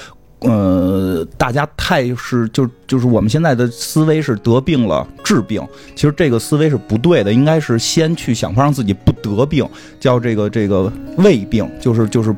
[0.43, 5.61] 呃，大家太是就就是我们现在的思维是得病了治病，
[5.93, 9.63] 其实这个思维是不对的，应该是先去想方让自己不得病，
[9.99, 12.35] 叫这个这个胃病，就是就是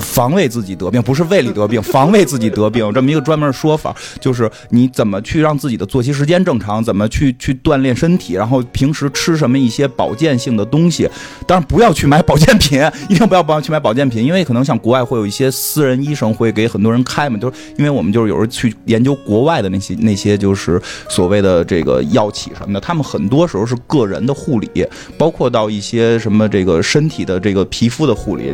[0.00, 11.08] 防卫自己得病，不是胃里得病，防卫自己得病， 这么一个专门说法，就是你怎么去让自己的作息时间正常，怎么去去锻炼身体，然后平时吃什么一些保健性的东西，
[11.46, 24.68] 当然不要去买保健品，一定不要不要去买保健品，因为可能像国外会有一些私人医生会给很多人开嘛，就是因为我们就是有时候去研究国外的那些那些就是所谓的这个药企什么的，他们很多时候是个人的护理，
[25.16, 28.52] 包括到一些什么这个身体的这个皮肤的护理，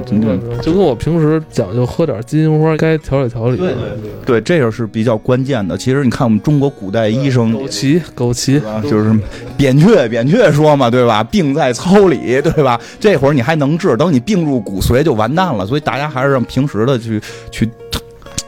[0.62, 1.17] 就跟我平时
[1.50, 3.56] 讲究喝点金银花，该调理调理。
[3.56, 5.76] 对对对，对这个是比较关键的。
[5.76, 9.12] 其实你看我们中国古代医生，枸杞枸杞，就是
[9.56, 11.22] 扁鹊扁鹊说嘛，对吧？
[11.24, 12.80] 病在操理，对吧？
[13.00, 15.66] 这会儿你还能治，等你病入骨髓就完蛋了。
[15.66, 17.68] 所以大家还是让平时的去去。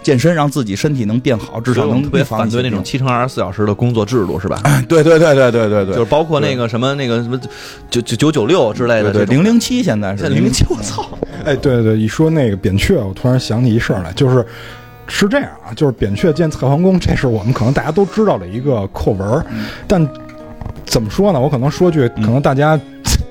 [0.03, 4.61] 健身让自己身体能变好，至少能特别反对那种七乘二十四小时的工作制度，是吧？
[4.89, 7.39] 对对对对对对对，就是包括那个什么那个什么
[7.91, 11.07] 九九九九六之类的，对零零七现在是零零七，我操！
[11.45, 14.45] 哎，对对对，一说那个扁鹊，我突然想起一事儿来，就是
[15.07, 19.45] 是这样啊，就是扁鹊见蔡桓宫，这是我们可能大家都知道的一个课文，
[19.87, 20.09] 但
[20.87, 21.39] 怎么说呢？
[21.39, 22.81] 我可能说句，可能大家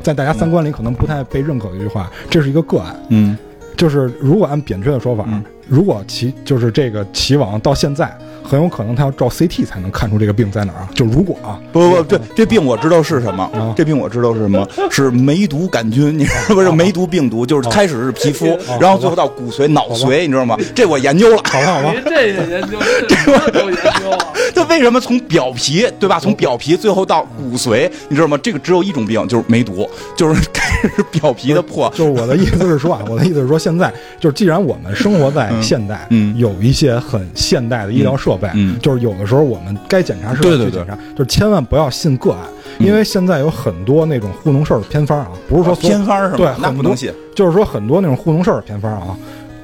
[0.03, 3.36] 在大家三观里可能不太被认可的一句话，这是一个个案，嗯，
[3.76, 5.28] 就是如果按扁鹊的说法。
[5.70, 8.11] 如果齐就是这个齐王到现在。
[8.50, 10.89] 很有可能他要照 CT 才能看出这个病在哪儿啊！
[10.95, 20.58] 就如果啊，不不不，这这病我知道是什么，这病我知道是什么，是梅毒杆菌，你知道不是梅毒病毒，就是开始是皮肤，然后最后到骨髓、脑髓，你知道吗？
[20.74, 22.78] 这我研究了，好吧好吧， 这也研究，
[23.08, 24.18] 这我都研究。
[24.56, 26.20] 他为什么从表皮对吧？
[26.20, 28.38] 从表皮最后到骨髓，你知道吗？
[28.41, 31.91] 这个只有一种病，就是梅毒，就是开始表皮的破。
[31.95, 38.50] 就是我的意思是说啊， 我的意思是说，现在就是既然我们生活在现代，嗯，有一些很现代的医疗设备。
[38.56, 40.84] 嗯，就是有的时候我们该检查是对对对，
[41.16, 42.40] 就是千万不要信个案，
[42.80, 46.38] 因为现在有很多那种糊弄事儿的偏方啊，不是说偏方是吧？
[46.38, 47.14] 对，那不能信。
[47.36, 49.16] 就是说很多那种糊弄事儿的偏方啊，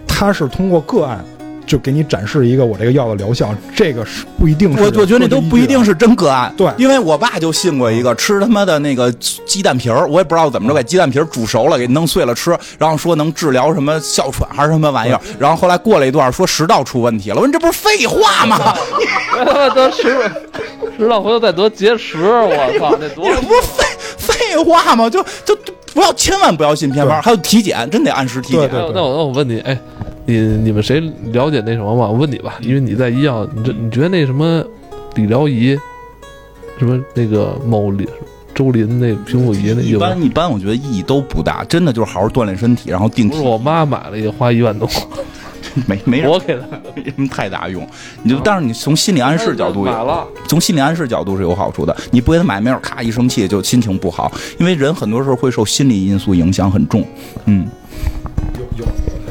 [0.07, 1.23] 它是通过个案。
[1.65, 4.73] 就给你展示一个我这个药的疗效，这个是不一定。
[4.75, 6.53] 我我觉得那都不一定是真个案。
[6.57, 15.19] 对，因为我爸就信过一个，吃他妈的那个鸡蛋皮儿，我也不知道怎么着，把鸡蛋皮儿煮熟了，给弄碎了吃，然后说能治疗什么哮喘还是什么玩意儿。
[15.39, 17.35] 然后后来过了一段，说食道出问题了。
[17.35, 18.75] 我说你这不是废话吗？
[19.31, 20.17] 他妈得食
[20.97, 23.25] 食道回头再得结石，我操，那多！
[23.33, 23.83] 这不是废
[24.17, 25.09] 废话吗？
[25.09, 25.57] 就就
[25.93, 28.69] 不要千万不要信偏方，还有体检，真得按时体检。
[28.71, 29.77] 那我那我问你，哎。
[30.25, 30.99] 你你们谁
[31.31, 32.07] 了解那什么吗？
[32.07, 34.63] 我问你吧，因为你在医药，你这你觉得那什么
[35.13, 35.77] 理疗仪，
[36.79, 38.07] 什么那个某林
[38.53, 43.37] 周林那平腹仪那一般一般，我觉得意义都不大，真的就是好好锻炼身体，然后定期。
[43.39, 44.89] 我妈买了一个花一万多，
[45.85, 46.65] 没没我给她，
[46.95, 47.87] 没什么太大用。
[48.23, 51.95] 你就但是你从心理暗示角度，买了，从心理暗示角度是有好处的。
[52.11, 57.05] 你不给他买，没有咔一生气就心情不好，因为人很多时候会受心理因素影响很重。
[57.45, 57.67] 嗯。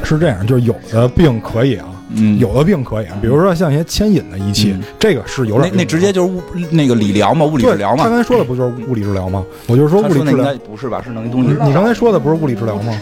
[0.05, 1.87] 是这样，就是有的病可以啊。
[2.17, 6.39] 嗯，有的病可以，比如说像一些牵引的仪器，这个是有点那那直接就是物
[6.69, 8.03] 那个理疗嘛，物理治疗嘛。
[8.03, 9.43] 他刚才说的不就是物理治疗吗？
[9.65, 11.01] 我就是说物理治疗不是吧？
[11.03, 11.49] 是能东西。
[11.63, 12.93] 你刚才说的不是物理治疗吗？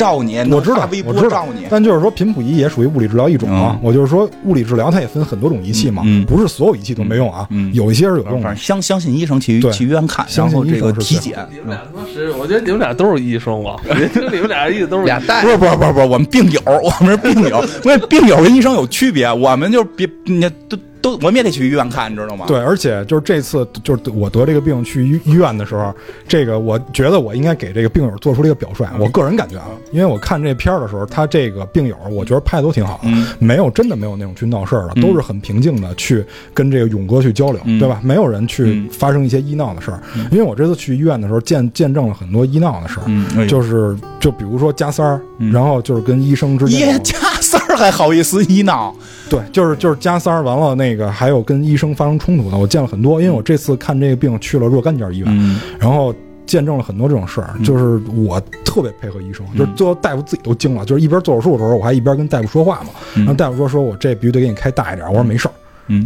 [0.00, 1.66] 照你，我知道，我知道你。
[1.68, 3.78] 但就是说频谱仪也属于物理治疗一种啊。
[3.82, 7.46] 我就是说物理治疗它也分很多种仪器嘛，不是所有仪器都没用啊。
[7.74, 8.40] 有一些是有用。
[8.40, 11.36] 反正相相信医生去去医院看，相信这个体检。
[11.52, 13.76] 你们俩他妈是，我觉得你们俩都是医生吧？
[14.32, 15.46] 你们俩意思都是俩大夫。
[15.46, 17.62] 不是不是不是不是，我们病友，我们是病友。
[17.84, 20.78] 因为病友跟医生有区别，我们就别你都。
[21.02, 22.46] 都我们也得去医院看，你知道吗？
[22.46, 25.94] 对，而且就是这次就是我得这个病去医医院的时候，
[26.28, 28.86] 这个我觉得我应该给这个病友做出了一个表率。
[28.98, 38.00] 我个人感觉啊，因为我看这片儿的时候，他这个病友我觉得拍的都挺好的，没有真的没有那种去闹事儿的，都是很平静的去跟这个勇哥去交流，对吧？
[38.02, 40.00] 没有人去发生一些医闹的事儿。
[40.30, 45.20] 因为我这次去医院的时候见见证了很多医闹的事儿，就是就比如说加塞儿，
[45.52, 47.16] 然后就是跟医生之间加
[47.50, 48.94] 三儿还好意思医闹。
[49.28, 53.20] 对，就是就是加三儿完了，那个还有跟医生发生冲突的，我见了很多。
[53.20, 56.14] 因为我这次看这个病去了若干家医院，然后
[56.46, 57.54] 见证了很多这种事儿。
[57.64, 60.84] 就是我特别配合医生，就是最后大夫自己都惊了。
[60.84, 62.90] 就是一边做手术的时候，我还一边跟大夫说话嘛。
[63.14, 65.52] 然后大夫说：“说我这必须得给你开大一点。”我说：“没事儿。”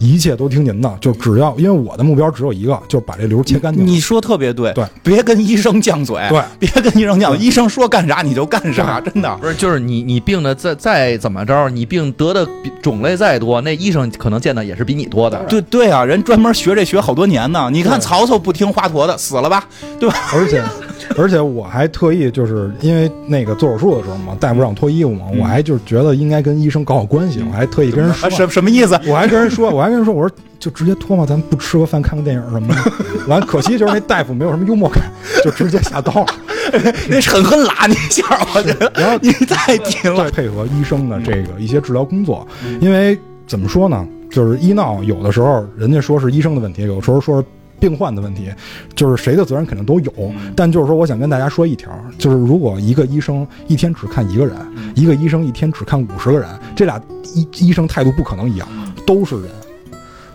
[0.00, 3.86] 一切都听您的，就只要因为我的目标只有一个，就是把这瘤切干净。
[3.86, 12.46] 你说特别对，对，别跟医生犟嘴，对，别跟医生犟，医生说干啥你就干啥，真的不是，就是你你病的再再怎么着，你病得的
[12.82, 15.38] 种类再多，那医生可能见的也是比你多的。
[15.48, 17.68] 对对啊，人专门学这学好多年呢。
[17.72, 19.66] 你看曹操不听华佗的，死了吧，
[19.98, 20.16] 对吧？
[20.32, 20.62] 而且。
[21.18, 28.98] 而且我还特意就是因为那个做手术的时候嘛，大夫让我脱衣服嘛，我还就是觉得应该跟医生搞好关系，我还特意跟人说什什么意思？
[29.06, 32.92] 我还跟人说，我还跟人说，我说就直接脱嘛，咱不吃个饭看个电影什么的。
[33.26, 35.02] 完，可惜就是那大夫没有什么幽默感，
[35.44, 36.26] 就直接下刀了。
[37.08, 38.90] 那狠狠拉你一下，我觉得。
[38.94, 42.46] 然后你太拼了，配合医生的这个一些治疗工作，
[42.80, 47.46] 因为怎么说呢，就是医闹有的时候人家说是医生的问题，有时候说是
[47.78, 48.50] 病患的问题，
[48.94, 50.12] 就是谁的责任肯定都有。
[50.56, 54.56] 但就是说，我想跟大家说一条，就是如果一个医生一天只看一个人，
[54.94, 56.98] 一个医生一天只看五十个人，这俩
[57.34, 58.66] 医医生态度不可能一样，
[59.06, 59.50] 都是人。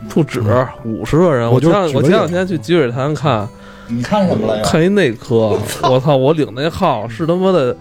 [0.07, 0.41] 不止
[0.85, 3.45] 五十个人，我前我前两天去积水潭看，
[3.89, 4.63] 你看什么了呀？
[4.63, 6.15] 看一内科， 我操！
[6.15, 7.75] 我领那号是他妈的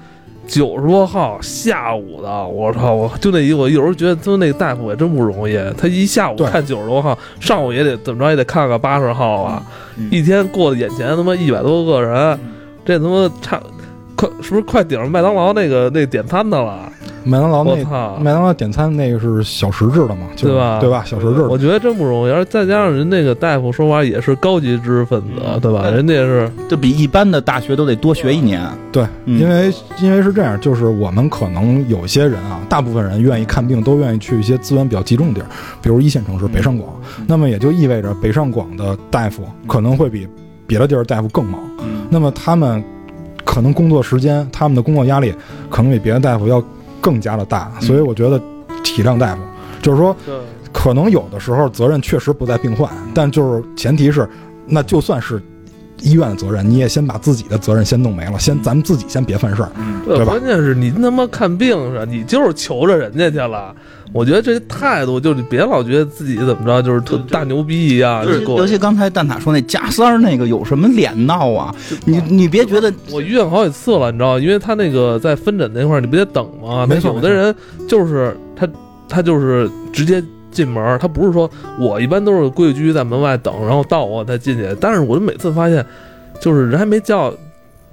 [0.48, 2.92] 九十多号，下午的，我操！
[2.92, 9.62] 我就那一，我有时候觉得他那个大夫也真不容易，他一下午看九十多号，上午也得怎么着也得看个八十号啊，
[10.10, 12.36] 一天过眼前他妈一百多个人，
[12.84, 13.62] 这他妈差
[14.16, 16.92] 快是不是快顶上麦当劳那个那点餐的了？
[17.24, 17.74] 麦当劳那
[18.20, 20.78] 麦当劳点餐那个是小时制的嘛，对吧？
[20.80, 21.02] 对吧？
[21.04, 22.30] 小时制，我觉得真不容易。
[22.30, 25.90] 而再加上人那个大夫说话也是高级知识分子，对吧？
[25.90, 28.62] 人家是就比一般的大学都得多学一年。
[28.90, 35.46] 对，因为因为是这样，就是我们可能有些人啊，大部分人愿意看病，都愿意去一些资源比较集中的地儿，
[35.82, 36.88] 比如一线城市北上广。
[37.26, 40.26] 那么也就意味着北上广的大夫可能会比
[40.66, 41.60] 别的地儿大夫更忙。
[42.08, 42.82] 那么他们
[43.44, 45.34] 可能工作时间、他们的工作压力
[45.68, 46.62] 可能比别的大夫要。
[47.00, 48.38] 更加的大，所以我觉得
[48.82, 49.42] 体谅大夫，
[49.80, 50.16] 就是说，
[50.72, 54.28] 可能有的时候责任确实不在病患，但就是前提是，
[54.66, 55.42] 那就算是
[56.00, 59.70] 医院的责任，你也先把自己的责任先弄没了，先咱们自己先别犯事儿，
[60.04, 60.24] 对吧？
[60.24, 63.74] 关键是你他妈看病是，你就是求着人家去了。
[64.10, 68.24] 我觉得这态度就是你别老觉得自己怎么着就是特大牛逼一样。
[68.24, 71.74] 尤其刚才蛋塔说那加三儿那个有什么脸闹啊？
[72.06, 76.86] 你你别觉得我医院好几次了，你知道，因为他那个在分诊那块儿你不得等吗？
[76.86, 77.12] 没错。
[77.12, 77.54] 有的人
[77.86, 78.66] 就是他
[79.06, 84.76] 他就是直接进门，他不是说我一般都是规规矩矩在门外等，然后到我再进去。
[84.80, 85.84] 但是我就每次发现，
[86.40, 87.32] 就是人还没叫。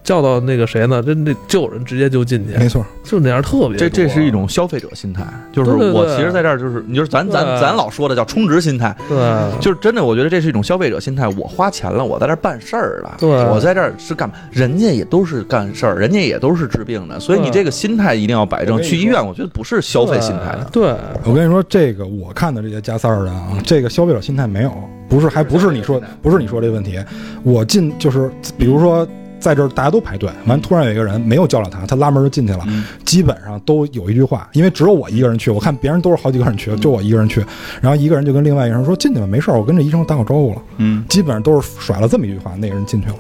[0.05, 1.03] 叫到那个谁呢？
[1.03, 3.75] 这那就有人直接就进去，没错，就那样特别。
[3.75, 9.17] 这这是一种消费者心态，就是我其实在这儿就是，你就是咱咱咱老说的叫充值心态，对，
[9.59, 11.27] 就是真的，我觉得这是一种消费者心态。
[11.29, 14.35] 我花钱了，我在这办事儿了，对，我在这儿是干嘛？
[14.51, 18.79] 人家也都是干事儿，人家也都是治病的，所以你这个心态一定要摆正。
[18.83, 20.69] 去医院，我觉得不是消费心态的。
[20.71, 20.93] 对，
[21.23, 24.71] 我跟你说，这个我看的这些加塞儿的啊，这个消费者心态没有，
[25.09, 26.99] 不是，还不是你说，不是你说这问题。
[27.41, 29.07] 我进就是，比如说。
[29.39, 32.65] 在这儿大家都排队，完突然有一个人没有叫了他，他拉门就进去了。
[33.03, 37.45] 基本上都有一句话，因为只有我一个人去，我看别人都是好几个人去，就我一个人去。
[37.81, 43.15] 然后一个人就跟另外一个人说：“进去吧，没事儿，我跟这医生打好招呼了。”嗯，基本上都是甩了这么一句话，那个人进去了。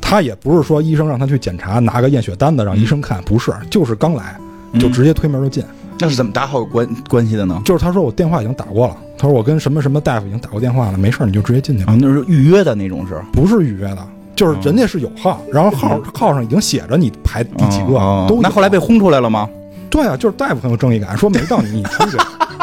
[0.00, 4.36] 他也不是说医生让他去检查，拿个验血单子让医生看，不是，就是刚来
[4.78, 5.64] 就直接推门就进。
[5.98, 7.62] 那是怎么打好关关系的呢？
[7.64, 11.84] 就是他说我电话已经打过了，他说我跟什么什么大夫已经打过电话了，没事儿你就直接进去。
[11.84, 13.14] 啊，那是预约的那种是？
[13.32, 13.98] 不是预约的。
[14.42, 19.48] 就是人家是有号，然后号号上已经写着你排第几个，都那后来被轰出来了吗？
[19.88, 22.16] 对啊，就是大夫很有正义感，说没到你你出去。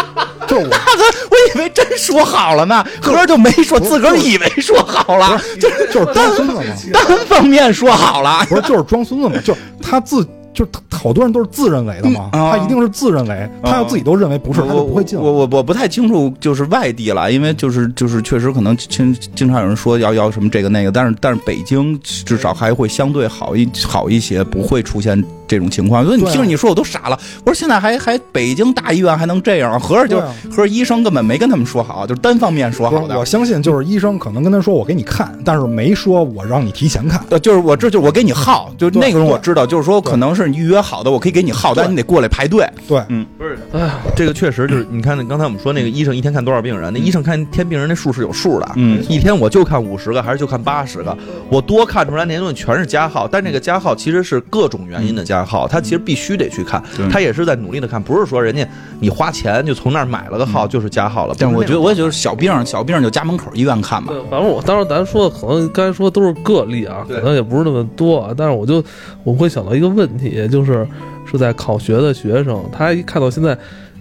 [0.46, 10.28] 就是我，我以为真说好了呢，合着就没说，自个儿以为说好了，就是就是装孙子嘛，单方面说好了，不是就是装孙子嘛，就他自。
[10.54, 15.18] 就是好多人都是自认为的嘛，他一定是自认为，他要自己都认为不是，他就不会进。
[15.20, 26.06] 我我我不太清楚，就是外地了，因为就是就是确实可能经经常有人说要要什么这个那个，但是但是北京至少还会相对好一好一些，不会出现这种情况。
[26.06, 33.18] 所以你听着你说我都傻了，我说现在还还北京大医院还能这样，合着就合着医生根本没跟他们说好，就是单方面说好的。
[33.18, 37.20] 我相信就是医生可能跟他说我给你看，但是没说我让你提前看。
[37.30, 41.30] 呃，就是我这就我给你号，就那个人我知道，就是说可能是你预约好的，我可以。
[41.30, 42.68] 给你号，但你得过来排队。
[42.88, 48.68] 对，嗯，不是，哎呀，这个确实就是，你看，刚才我们说那个医生一天看多少病人，那医生看天病人那数是有数的。
[48.76, 51.16] 嗯，一天我就看五十个，还是就看八十个？
[51.48, 56.82] 我多看出来那些东西全是加号，但这个加号其实是各种原因的加号，他其实必须得去看，
[57.12, 58.68] 他也是在努力的看，不是说人家
[59.00, 61.36] 你花钱就从那儿买了个号就是加号了。
[61.38, 64.14] 但我觉得，我也就是小病，小病就家门口医院看吧。
[64.30, 68.84] 反正我当时咱说的可能刚才说的都是个例啊，可能也不是那么多，但是我就
[69.24, 70.88] 我会想到一个问题，就是。
[71.32, 73.56] 是在考学的学生，他一看到现在，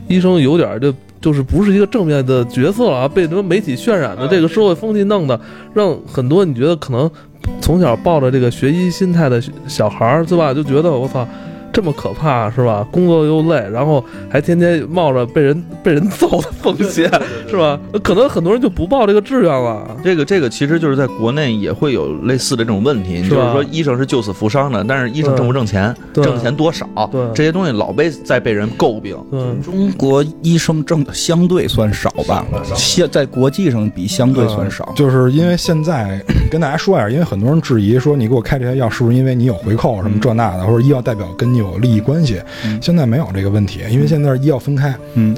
[0.06, 5.38] 医生有点就就是不是一个正面的角色了啊，被什么媒体渲染的这个社会风气弄的，
[5.74, 7.10] 让很多你觉得可能
[7.60, 10.54] 从小抱着这个学医心态的小孩儿，对吧？
[10.54, 11.26] 就觉得我操。
[11.72, 12.86] 这么可怕是吧？
[12.90, 17.10] 工作又累，然后还天天冒着被人被人揍的风险，
[17.48, 17.78] 是吧？
[18.02, 19.96] 可能很多人就不报这个志愿了。
[20.02, 26.88] 这个这个其实就是在国内也会有类似的这种问题，就是说医生是救死扶伤的，但是医生挣不挣钱，挣钱多少，
[27.34, 29.16] 这些东西老被在被人诟病。
[29.62, 32.44] 中国医生挣的相对算少吧，
[32.74, 42.40] 现在国际上比相对算少，就是因为现在 跟大家说一下，因为很多人质疑说你给我开这些药是不是因为你有回扣什么这那的，或者医药代表跟你有利益关系？
[42.80, 45.36] 现在没有这个问题，因为现在医药分开，嗯，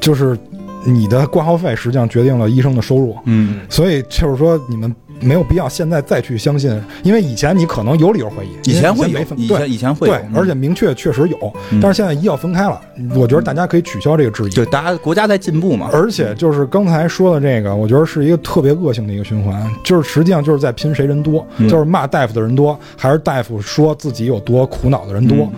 [0.00, 0.38] 就是
[0.86, 4.94] 你的挂号费实际上决定了医生的收入，嗯，所以就是说你们。
[5.22, 6.70] 没有必要现在再去相信，
[7.02, 12.80] 因为以前你可能有理由怀疑，以前会有，以前以前会对，而且明确确实有，但是现在医药分开了，
[13.14, 25.48] 我觉得大家可以取消这个质疑，对，大家国家在进步嘛，而且就是刚才说的这个，我觉得是一个特别恶性的一个循环，就是实际上就是在拼谁人多，就是骂大夫的人多，还是大夫说自己有多苦恼的人多，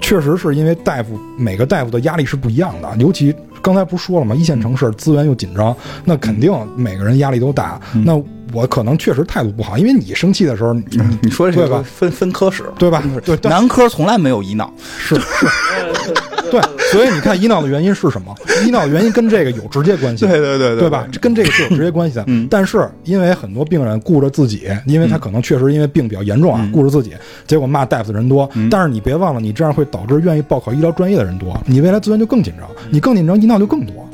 [0.00, 4.34] 确实是因为大夫每个大夫的压力是不一样的，尤其刚才不是说了吗？
[4.34, 8.20] 一线城市资源又紧张，那肯定每个人压力都大，那。
[8.52, 10.72] 我可能确实态度不好，因为你生气的时候，
[11.22, 11.82] 你说这个？
[11.82, 13.02] 分分科室，对吧？
[13.24, 15.46] 对，男科从来没有医闹，是是，
[16.50, 16.60] 对。
[16.90, 18.34] 所以你看医闹的原因是什么？
[18.66, 21.06] 医闹的原因跟这个有直接关系，对对对对吧？
[21.20, 22.26] 跟这个是有直接关系的。
[22.50, 27.12] 但是因为很多病人顾着自己，因为他可能确实因为病比较严重啊，顾着自己，
[27.46, 28.48] 结果骂大夫的人多。
[28.70, 34.08] 但是你别忘了，你这样会导致愿意报考医疗专业的人多，你未来资源就更紧张，你更紧张，医闹就更多，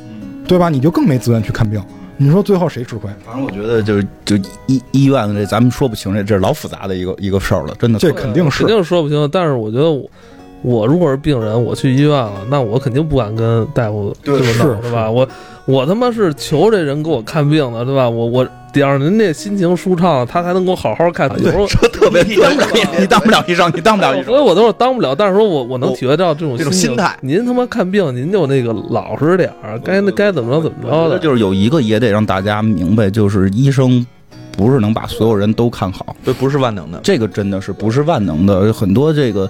[0.47, 0.69] 对吧？
[0.69, 1.81] 你就更没资源去看病。
[2.17, 3.09] 你说最后谁吃亏？
[3.25, 9.29] 反正我觉得就是就医医院的这咱们说不清这这是老复杂的一个一个事儿了，真的这肯定是肯定说不清。
[9.31, 10.09] 但是我觉得我
[10.61, 15.09] 我如果是病人，我去医院了，那我肯定不敢跟大夫这么闹，是吧？
[15.09, 15.27] 我
[15.65, 18.09] 我他妈是求这人给我看病的，对吧？
[18.09, 18.47] 我我。
[18.79, 21.29] 得让您那心情舒畅，他才能给我好好看。
[21.41, 24.25] 有时候说特别你当不了，你当不了医生，你当不了医生。
[24.25, 27.17] 所以我都是当不了，但是说我我能体会到这种这种心态。
[27.21, 31.19] 您他妈看病，您就那个老实点儿，该该怎么着怎么着的。
[31.19, 34.05] 就是有一个也得让大家明白，就是医生
[34.55, 36.99] 不是能把所有人都看好，这，不是万能的。
[37.03, 39.49] 这个真的是不是万能的，很多这个。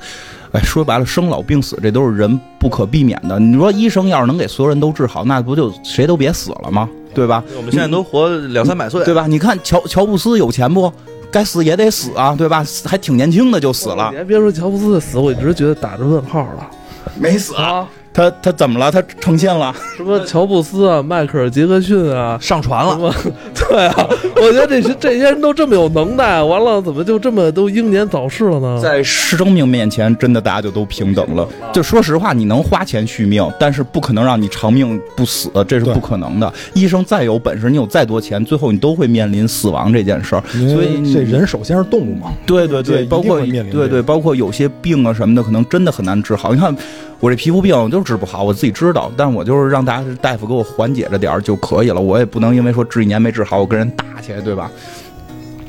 [0.53, 3.37] 哎，说白了，生老病死这都是人不可避免的。
[3.37, 6.89] 你说医生要是能给所有人都治好，那不就谁都别死了吗？
[7.17, 7.43] 对吧？
[7.55, 9.25] 我们现在都活两三百岁，对吧？
[9.25, 10.93] 你看乔乔布斯有钱不？
[11.31, 12.63] 该死也得死啊，对吧？
[12.85, 14.09] 还挺年轻的就死了。
[14.11, 16.69] 你还别说乔布斯的死，我一直觉得打着问号了。
[17.15, 17.89] 没死啊。
[18.17, 18.91] 他他怎么了？
[18.91, 19.71] 他成仙了？
[19.95, 23.13] 什么乔布斯啊，迈克尔杰克逊啊，上船了？
[23.53, 28.79] 对啊，我觉得这些这些人都这么有能耐，完了怎么就这么都英年早逝了呢？
[28.81, 31.47] 在生命面前，真的大家就都平等了。
[31.71, 36.51] 就说实话，你能花钱续命，但是不可能让你长命不死，这是不可能的。
[36.73, 40.41] 医生再有本事，你有再多钱，最后你都会面临死亡这件事儿。
[40.47, 42.33] 所以这人首先是动物嘛？
[42.47, 46.51] 对对对，包括对对，包括有些病啊什么的，可能真的很难治好。
[46.51, 46.75] 你看。
[47.19, 51.99] 我这皮肤病就是治不好，我自己知道，但我就是让大家大夫给我缓解着点儿就可以了。
[51.99, 54.71] 我也不能因为说治一年没治好，我跟人打起来，对吧？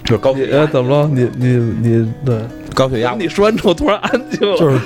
[0.05, 1.11] 就是高血压，怎么了？
[1.13, 2.39] 你你你对
[2.75, 3.15] 高血压？
[3.19, 4.79] 你说完之后突然安静了，就是。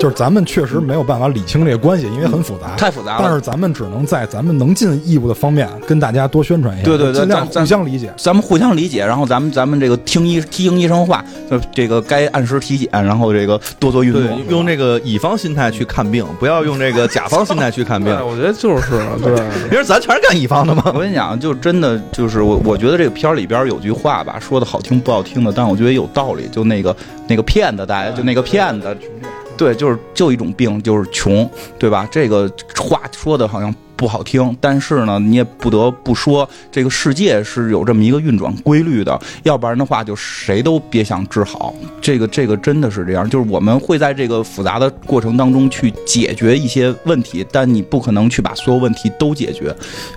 [0.00, 3.20] 就是咱们确实没有办法理清这个关系，因为很复杂，太复杂了。
[3.22, 8.10] 但是咱们只能在咱们能尽义务的方面跟大家多宣传一下，对对对，尽量互相理解。
[8.16, 18.10] 咱们互相理解，然后咱们咱们这个听医听医生话，就这个该按时体检，然后这个多做运动，用这个乙方心态去看病，不要用这个甲方心态去看病。
[18.26, 19.34] 我觉得就是，对，
[19.70, 20.82] 因为咱全是干乙方的嘛。
[20.94, 26.48] 我跟你讲，就真的就是我，我觉得这个片儿里边有句话吧，说的好听不好听的，但我觉得有道理。
[26.50, 26.96] 就那个
[27.28, 28.96] 那个骗子，大家就那个骗子。
[29.60, 31.48] 对，就是就一种病，就是穷，
[31.78, 32.08] 对吧？
[32.10, 33.74] 这个话说的好像。
[34.00, 41.74] 不好听，但是呢，你也不得不说，这个世界是有这么一个运转规律的，要不然的话，就谁都别想治好。
[42.00, 49.70] 这个，这个真的是这样，就是我们会在这个复杂的过程当中去解决一些问题，但你不可能去把所有问题都解决，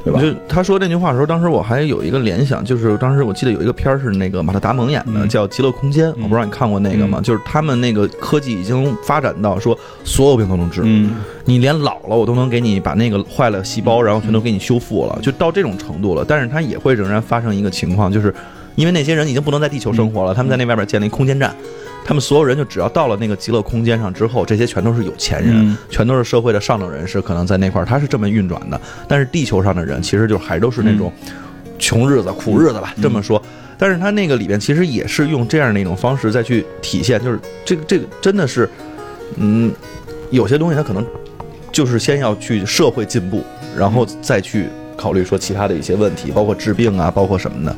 [0.06, 0.22] 对吧？
[0.22, 7.20] 就他说这句话的时候，当时我还有一个联想，就是当时我记得有一个片儿是那个马特达蒙演的，叫《极乐空间》，我不知道你看过那个吗？
[7.22, 10.84] 就是他们那个科技已经发展到说所有病都能治，
[11.44, 13.62] 你连老了我都能给你把那个坏了。
[13.74, 16.24] 细胞，然后全都给你修复了，就到这种程度了。
[16.28, 18.34] 但是它也会仍然发生一个情况，就是
[18.76, 21.56] 因为那些人已经不能在地球生活了，他们在那外边建立空间站，
[22.06, 28.80] 他们所有人就只要到了那个极乐空间上之后，这些全都是有钱人，全都是社会的上等人士，可能在那块儿他是这么运转的。
[29.08, 31.12] 但是地球上的人其实就还都是那种
[31.80, 33.42] 穷日子、苦日子吧，这么说。
[33.78, 38.70] 但是他那个里边其实也是用这样的一种方式再去体现，就是这个这个真的是，
[39.38, 39.74] 嗯，
[40.30, 41.06] 有些东西它可能
[41.72, 43.44] 就是先要去社会进步。
[43.78, 47.76] 然后再去考虑说其他的一些问题，包括治病啊，包括什么的，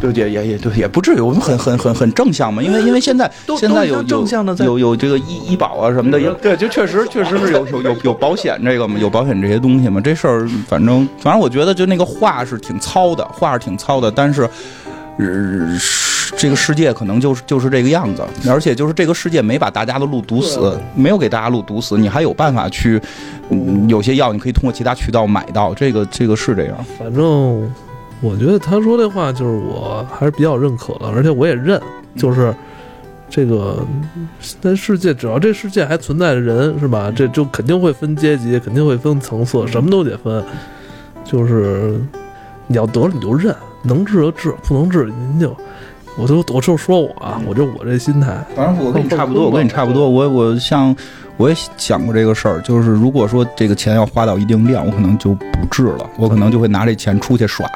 [0.00, 14.48] 对也也也对也不至于，我们很很很很正向嘛，因为因为现在现在有正向的有有这个医医保啊什么的，也对，就确实确实是有有有有保险这个嘛，有保险这些东西嘛，这事儿反正反正我觉得就那个话是挺糙的，话是挺糙的，但是。
[16.36, 23.00] 这个世界可能就是就是这个样子，而且就是这个世界没把大家的路堵死，没有给大家路堵死，你还有办法去，
[23.88, 26.76] 有些药你可以通过其他渠道买到，这个这个是这样。
[26.98, 27.70] 反正
[28.20, 31.80] 我觉得他说这话就是我还是比较认可的，而且我也认，
[32.16, 32.54] 就是
[33.28, 33.84] 这个
[34.60, 37.12] 在世界，只要这世界还存在着人，是吧？
[37.14, 40.42] 这就肯定会分阶级，肯定会分层次，什么都得分。
[41.24, 42.00] 就是
[42.66, 45.56] 你要得了你就认，能治就治，不能治您就。
[46.20, 48.36] 我都我就说我啊，我就我这心态。
[48.54, 50.08] 反正我跟你差不多，我跟你差不多。
[50.08, 50.94] 我我像
[51.38, 57.66] 我也想过这个事儿，就是如果说这个钱要花到一定量，我可能就不治了，我可能就会拿这钱出去耍，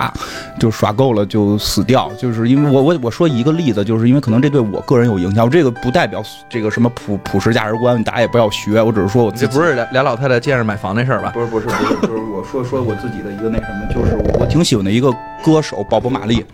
[0.60, 2.10] 就耍够了就死掉。
[2.18, 5.48] 就是因为我我我说一个例子，就是因为可能这对我个人有影响。
[5.48, 8.82] 这个不代表这个什么普普世价值观，大家也不要学。
[8.82, 11.30] 我只是说我这不是俩俩老太太见着买房那事儿吧？
[11.32, 15.10] 不是不是不是，就是我说说我自己的一个那什么，就是我挺喜欢的一个
[15.42, 16.44] 歌手鲍勃马利。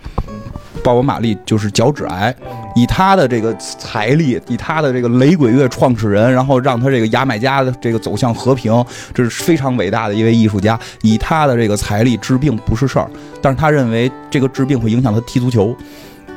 [0.83, 2.35] 鲍勃·马利就是脚趾癌，
[2.75, 10.79] 以他的这个财力，以他的这个雷鬼乐创始人，然后让他这个牙买加的这个走向和平，这是非常伟大的一位艺术家。
[11.03, 13.11] 以他的这个财力治病不是事儿，
[13.41, 15.75] 但是他认为这个治病会影响他踢足球，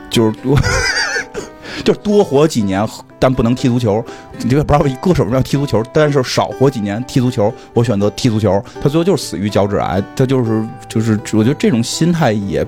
[0.10, 0.58] 就是多，
[1.84, 2.86] 就多活几年，
[3.20, 4.04] 但不能踢足球。
[4.40, 8.64] 你也不知道歌手为什么要踢足球，但是少活几年踢足球，我选择踢足球。
[8.82, 12.66] 他最后就是死于脚趾癌，他就是就是，我觉得这种心态也。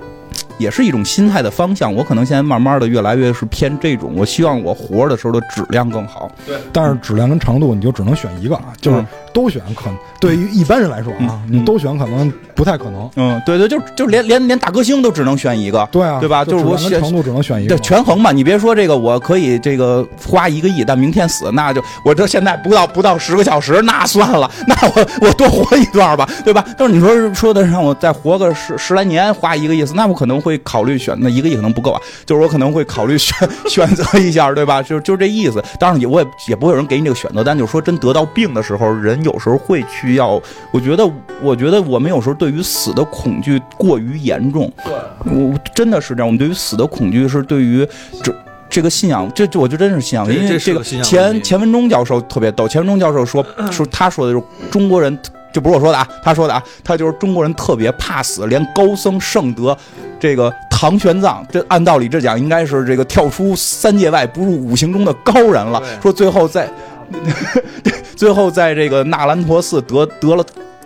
[0.58, 6.32] 也是一种心态的方向，我可能现在慢慢的越来越是偏这种，我希望我活着的时候的质量更好。
[6.46, 13.12] 对，但是质量跟长度你就只能选一个啊，就是都选可能对于一般人来说啊，你都选可能不太可能。
[13.18, 15.86] 嗯，对对，就就连连连大歌星都只能选一个。
[15.92, 16.46] 对啊，对吧？
[16.46, 17.76] 就是我选程度只能选一个。
[17.76, 26.64] 对，权衡嘛，你别说这个，我可以这个花一个亿，但明天死，那就我这现在不到不到十个小时，那算了，那我我多活一段吧，对吧？
[26.78, 30.36] 但是你说说的让我再活个十十来年，花一个亿，那我可能。
[30.46, 33.36] 会考虑选那一个亿可能不够啊，就是我可能会考虑选
[33.68, 34.80] 选择一下，对吧？
[34.84, 35.64] 就就这意思。
[35.80, 40.42] 当然也我也也不会有人给你这个选择单，就是说真得到病的时候，人有时候会去要。
[40.72, 41.06] 我觉得
[41.42, 44.72] 我觉得我们有时候对于死的恐惧过于严重。
[44.86, 44.94] 对，
[45.26, 46.28] 我真的是这样。
[46.28, 47.86] 我们对于死的恐惧是对于
[48.24, 48.34] 这
[48.70, 52.68] 这个信仰，这这我就真是信仰，因为这个钱钱文忠教授特别逗。
[52.68, 55.18] 钱文忠教授说说他说的就是中国人。
[55.54, 59.78] 这不是我说的啊，他说的啊，他就是中国人特别怕死，连高僧圣德，
[60.20, 65.82] 这个唐玄奘，这按道理这讲应该是这个跳出三界外，不入五行中的高人了。
[66.02, 66.70] 说最后在，
[68.16, 70.46] 最后在这个纳兰陀寺得得了。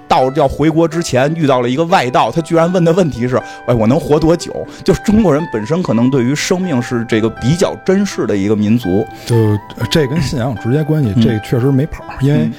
[0.09, 4.65] 道要回国之前遇到了一个外道，他居然问的问题是：哎，我能活多久？
[4.83, 9.05] 就是中国人本身可能对于生命是这个比较珍视的一个民族。
[9.27, 9.55] 就
[9.91, 12.03] 这跟信仰有直接关系，这确实没跑。
[12.21, 12.49] 因为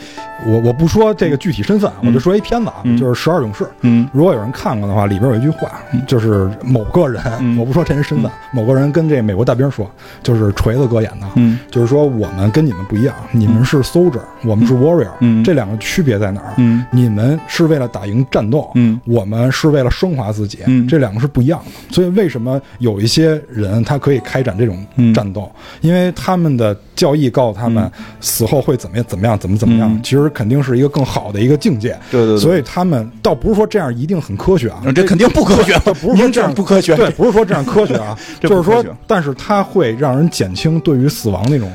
[0.47, 3.65] 我我不说这个具体身份，我就说一片子啊，就是《十二勇士》。
[3.83, 7.23] 嗯，如果有人看过的话，里边有一句话，就是某个人，
[7.59, 9.91] 我不说这人身份，某个人跟这美国大兵说，
[10.23, 16.55] 就是锤子哥演的，嗯，就是说我们跟你们不一样，你们是 soldier，我们是 warrior，嗯，这两个区别在哪儿？
[16.59, 17.39] 嗯，你们。
[17.47, 21.95] 是为了打赢战斗，嗯，我们是为了升华自己，嗯，这两个是不一样的。
[21.95, 25.51] 所以为什么有一些人他可以开展这种战斗？
[25.81, 27.91] 因为他们的教义告诉他们
[28.21, 29.99] 死后会怎么样，怎么样，怎么怎么样。
[30.03, 31.99] 其实肯定是一个更好的一个境界。
[32.11, 32.37] 对对。
[32.37, 41.73] 所以他们倒不是说这样一定很科学啊，这肯定不科学， 不是说这样不科学，对，不是说这样科学啊， 就是说，但是它会让人减轻对于死亡那种。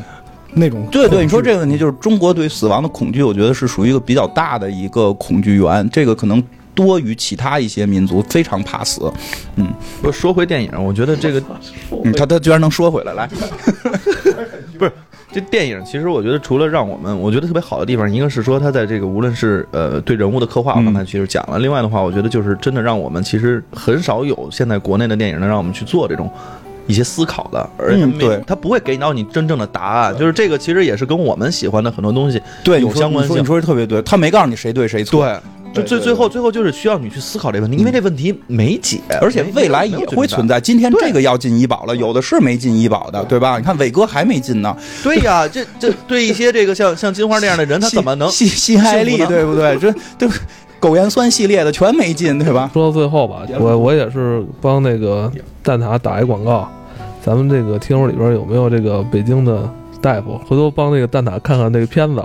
[0.57, 6.41] 那种对对，你说这个问题就是中国对死亡的恐惧，我觉得是属于一个比较大的一个恐惧源，这个可能
[6.73, 9.11] 多于其他一些民族，非常怕死。
[9.57, 9.67] 嗯，
[10.13, 11.43] 说回电影，我觉得这个，
[12.15, 13.27] 他他居然能说回来，来，
[14.79, 14.91] 不是
[15.35, 26.31] 这电影，其实我觉得除了让我们我觉得特别好的地方，一个是说它在这个无论是呃对人物的刻画，我刚才其实讲了，另外的话，我觉得就是真的让我们其实很少有现在国内的电影能让我们去做这种。
[26.87, 33.39] 一些思考的，而且对他不会给到你真正的答案，就是这个其实也是跟我们喜欢的很多东西对有相关性。
[33.39, 35.39] 你说的特别对，他没告诉你谁对谁错，对，
[35.75, 40.59] 就最最后最后就是需要你去思考这个问题，因为这问题没解，而且未来也会存在。
[40.59, 43.57] 今天这个要进医保了，有的是没进医保的，对吧？
[43.57, 44.75] 你看伟哥还没进呢。
[45.03, 49.77] 对呀，这这对一些这个像 像金花这样的人，他怎么能心心爱力，对不对？
[49.77, 50.29] 这对。
[50.77, 52.69] 苟延酸系列的全没进，对吧？
[52.71, 55.31] 说到最后吧，我我也是帮那个
[55.63, 56.69] 蛋挞打一广告。
[57.23, 59.67] 咱们这个听友里边有没有这个北京的
[59.99, 60.39] 大夫？
[60.45, 62.23] 回头帮那个蛋挞看看那个片子，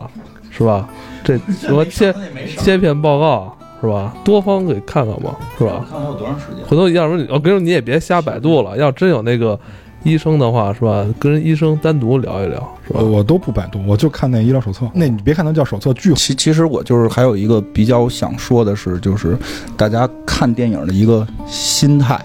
[0.51, 0.86] 是吧？
[1.23, 2.14] 这什么切
[2.59, 4.14] 切片报告是吧？
[4.25, 5.85] 多方给看看吧，是吧？
[5.91, 6.64] 看看有多长时间？
[6.66, 8.77] 回头要不我跟你说，你也别瞎百度了。
[8.77, 9.59] 要真有那个
[10.03, 11.07] 医生的话，是吧？
[11.18, 12.57] 跟医生单独聊一聊，
[12.87, 13.01] 是吧？
[13.01, 14.87] 我都不百度，我就看那医疗手册。
[14.93, 19.37] 那你别看它叫手册，巨其其实我就是还有一个比较想说的是，就是
[19.77, 22.21] 大家看电影的一个心态。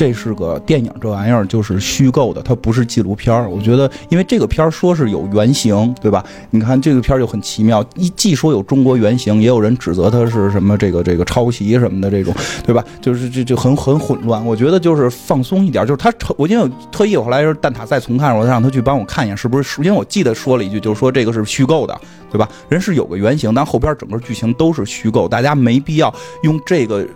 [0.00, 3.46] 这是个电影，这玩意儿就是虚构的，它不是纪录片儿。
[3.46, 6.24] 我觉得，因为这个片儿说是有原型，对吧？
[6.52, 12.34] 你看这个片儿就很奇妙，一既说有中国原型，也有人指责它是什么这个这个抄袭什么的这种，
[12.64, 12.82] 对吧？
[13.02, 14.42] 就是这就很很混乱。
[14.42, 21.94] 我觉得就是放松一点，就是他我因为特意我后来是蛋挞再重看，我让他去帮我看一眼是不是，因为我记得说了一句，就是说这个是虚构的，
[22.32, 22.48] 对吧？
[22.70, 26.10] 人是有个原型，但后边整个剧情都是虚构，大家没必要
[26.42, 27.06] 用这个。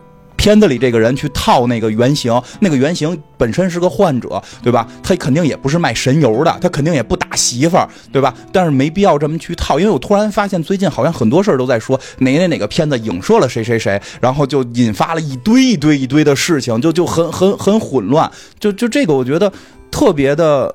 [0.44, 4.86] 片子里这个人去套那个原型，那个原型本身是个患者，对吧？
[5.02, 8.34] 他肯定也不是卖神油的，他肯定也不打媳妇儿，对吧？
[8.52, 18.30] 但是没必要这么去套，因为我突然发现最近好像很多事儿都在说哪哪哪个片子影射了谁谁谁，然后就引发了一堆一堆一堆的事情，就就很很很混乱，
[18.60, 19.50] 就就这个我觉得
[19.90, 20.74] 特别的。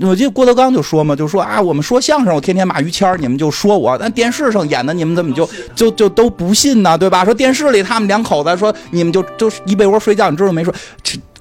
[0.00, 6.96] 我记得郭德纲就说嘛，就说啊，我们说相声，我天天骂于谦你们就说我；那电视上演的，你们怎么就就就都不信呢？
[6.96, 7.24] 对吧？
[7.24, 10.64] 说电视里他们两口子说你们就就一被窝睡觉，你知道没？
[10.64, 10.72] 说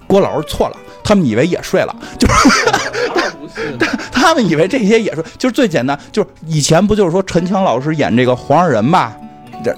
[0.05, 9.15] 郭老师错了，他们以为也睡了，就是 他们以为这些也是，就是最简单，就是以前不就是说陈强老师演这个黄上人吧？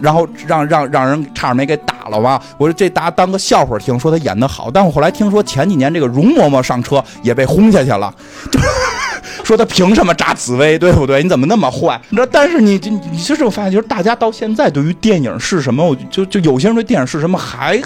[0.01, 2.41] 然后让让让人差点没给打了吧？
[2.57, 4.69] 我说这大家当个笑话听，说他演的好。
[4.71, 8.13] 但我后来听说前几年这个容嬷嬷上车也被轰下去了，
[8.51, 8.59] 就
[9.43, 11.21] 说他凭什么扎紫薇，对不对？
[11.21, 11.99] 你怎么那么坏？
[12.09, 12.29] 你知道？
[12.31, 17.81] 但是你你你就是我发现，就是大家到现在对于电影是什么，我就就有些人对电影是什么还。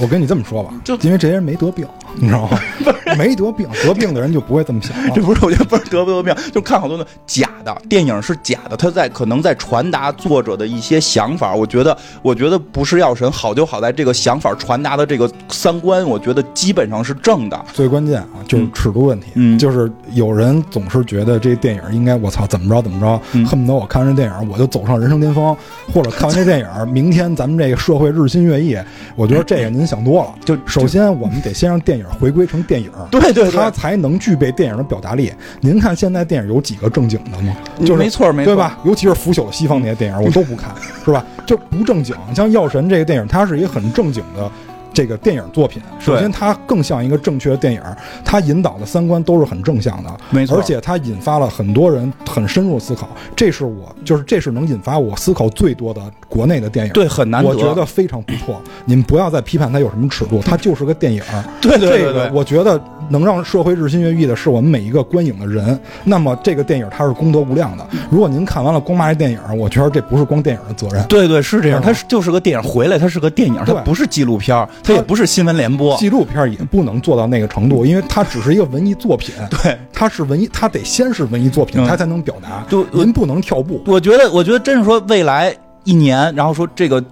[0.00, 2.58] 我跟你这么说吧，就因为这些人没得病， 你知道吗？
[3.16, 4.90] 没得病，得病的人就不会这么想。
[5.14, 11.54] 这不是，我觉得不是得不得病，就看好多的假的电影是假的，他在可能在传达作者的一些想法。
[11.54, 17.64] 我觉得，我觉得不是药神好就好在这个想法传达的这个三观，我觉得基本上是正的。
[17.72, 19.28] 最关键啊，就是尺度问题。
[19.34, 25.56] 嗯，就是有人总是觉得这电影应该我操怎么着怎么着，恨不得我看完这电影我就走上人生巅峰，
[25.92, 28.76] 或者看完这电影明天咱们这个社会日新月异。
[29.14, 29.83] 我觉得这个您。
[29.86, 35.32] 想多了，就首先我们得先让电影回归成电影， 对对，它才能具备电影的表达力。
[35.60, 37.56] 您看现在电影有几个正经的吗？
[37.80, 38.78] 就是没错，没错，对吧？
[38.84, 40.74] 尤其是腐朽的西方那些电影，我都不看，
[41.04, 41.24] 是吧？
[41.46, 42.14] 就不正经。
[42.34, 44.50] 像《药神》这个电影，它是一个很正经的。
[44.94, 47.82] 这个电影作品，首先它更像一个正确的电影，
[48.24, 58.62] 它引导的三观都是很正向的，没错，而且它引发了很多人很深入思考，这是我就是这是能引发我思考最多的国内的电影，对，很难得，我觉得非常不错。
[58.84, 61.22] 你们不要再批判它有什么尺度，它就是个电影，
[61.60, 67.84] 对对对对，我觉得能让社会日新月异的是我们每一个观影的人，那么这个电影它是功德无量的。
[68.08, 74.54] 如果您看完了光骂这电影，我觉得这不是光电影的责任，对对是这样，它是就是个电影，回来它是个电影，它不是纪录片。
[74.84, 79.34] 它也不是新闻联播，纪录片也不能做到那个程度，因为它只是一个文艺作品。
[79.50, 82.64] 对，它是文艺，它得先是文艺作品，它才能表达。
[82.68, 83.82] 就您不能跳步。
[83.86, 87.02] 我觉得，我觉得真是说，未来一年，然后说这个。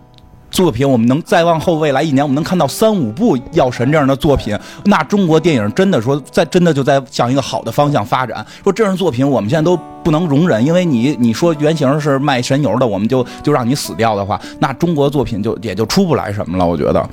[0.52, 8.46] 作品，我们能再往后未来一年，我们能看到三五部《药神》这样的作品，那中国电影真的说在真的就在向一个好的方向发展。
[8.62, 16.66] 说这样作品我们现在都不能容忍，因为你 你说原型是卖神油的，我们就就让你死掉的话，那中国作品就也就出不来什么了。
[16.66, 17.08] 我觉得，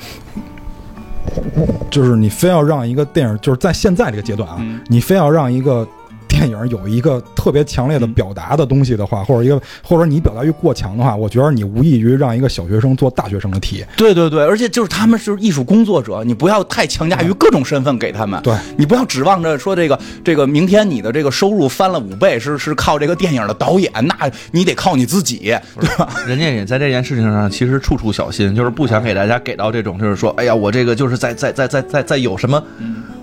[1.90, 5.88] 就是你非要让一个电影，就是在现在这个阶段啊，你非要让一个。
[6.40, 13.84] 电影有一个特别强烈的表达的东西的话，或者一个，或者你表达欲过强的话，我觉得你无异于让一个小学生做大学生的题。
[13.98, 18.42] 对对对，而且就是他们是艺术工作者，你不要太强加于各种身份给他们。
[18.42, 26.08] 对你不要指望着说这个这个明天你的这个收入翻了五倍是是靠这个电影的导演，那你得靠你自己，对吧？
[26.26, 32.64] 人家也在这件事情上其实处处小心，就是不想给大家给到这种就是说，哎呀，我这个就是在在在在在在有什么。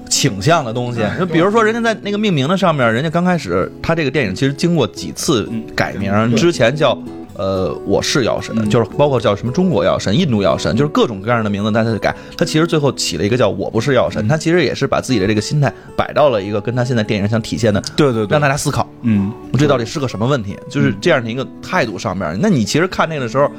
[0.09, 6.97] 倾向的东西，就比如说，人家在那个命名的上面，人家刚开始，他这个电影其实经过几次改名，之前叫
[7.35, 23.51] 呃我是药神，就是包括叫什么中国药神、印度药神，就是各种各样的名字，但是改，他其实最后起了一个叫我不是药神，他其实也是把自己的这个心态摆到了一个跟他现在电影想体现的，对对，让大家思考，嗯，这到底是个什么问题，就是这样的一个态度上面，那你其实看那个的时候。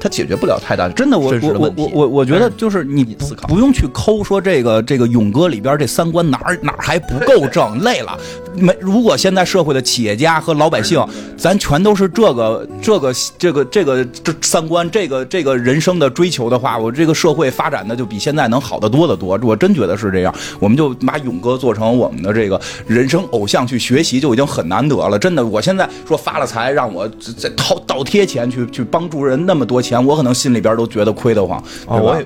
[0.00, 8.18] 它解决不了太大真的，我我我我我我觉得就是你不不用去抠说这个这个勇哥里边这三观哪儿哪儿还不够正，累了。
[8.56, 11.04] 没，如果现在社会的企业家和老百姓，
[11.36, 19.38] 咱全都是这个这个这个这个这三观，这个这个人生的追求的话，我这个社会发展的就比现在能好得多得多。
[19.42, 25.16] 我真觉得是这样，我们就把勇哥做成我们的这个人生偶像去学习，就已经很难得了。
[25.18, 32.18] 真的，我现在说发了财，让我再掏倒贴钱去去帮助人，那么多钱，我可能心里边都觉得亏得慌，对吧？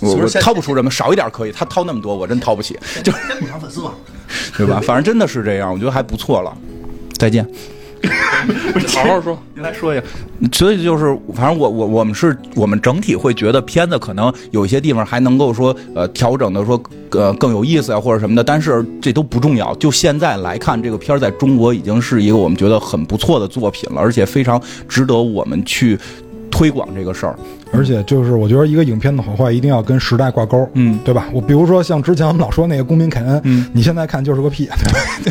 [0.00, 2.78] 我我掏不出什么，少一点可以，他掏那么多，我真掏不起。
[3.02, 3.92] 就先补偿粉丝吧。
[4.56, 4.80] 对吧？
[4.82, 6.56] 反正真的是这样，我觉得还不错了。
[7.18, 7.46] 再见。
[8.88, 10.02] 好好说，您来说一下。
[10.52, 19.72] 所以就是，反正我我我们是我们整体会觉得片子可能有一些地方还能够说呃调整的说呃更有意思啊或者什么的，但是这都不重要。
[19.76, 25.96] 就现在来看，这个片儿在中国已经是一个我们觉得很不错的作品了，而且非常值得我们去
[26.52, 27.36] 推广这个事儿。
[27.72, 31.28] 而且就是我觉得一个影片的好坏一定要跟时代挂钩，嗯，对吧？
[31.32, 34.68] 我比如说像之前我们老说那个公民凯恩，嗯，你现在看就是个屁，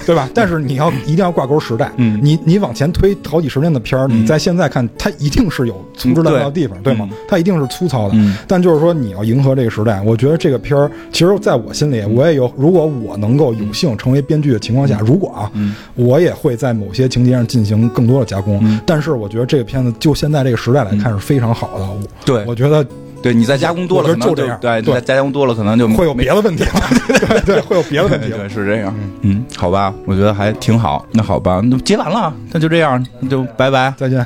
[0.05, 0.29] 对吧？
[0.33, 7.09] 但是你要一定要挂钩时代，嗯，你你往前推好几十年的片儿，你在现在看它一定是有粗制滥造的地方，对吗？
[7.27, 8.15] 它一定是粗糙的，
[8.47, 15.51] 但就是说你要迎合这个时代，我觉得这个片儿其实在我心里我也有，如果我能够有幸成为编剧的情况下，如果啊，
[15.95, 18.61] 我也会在某些情节上进行更多的加工。
[18.85, 22.85] 但是我觉得这个片子就现在这个时代来看是非常好的，对，我觉得。
[23.23, 24.59] 对你在加工多了，可能就这样。
[24.59, 26.71] 对，再加工多了，可能就会有别的问题了。
[27.07, 28.29] 对对，会有别的问题。
[28.31, 28.91] 对，是这样。
[29.21, 31.05] 嗯，好吧，我觉得还挺好。
[31.11, 34.25] 那好吧，那结完了，那就这样，就拜拜，再见。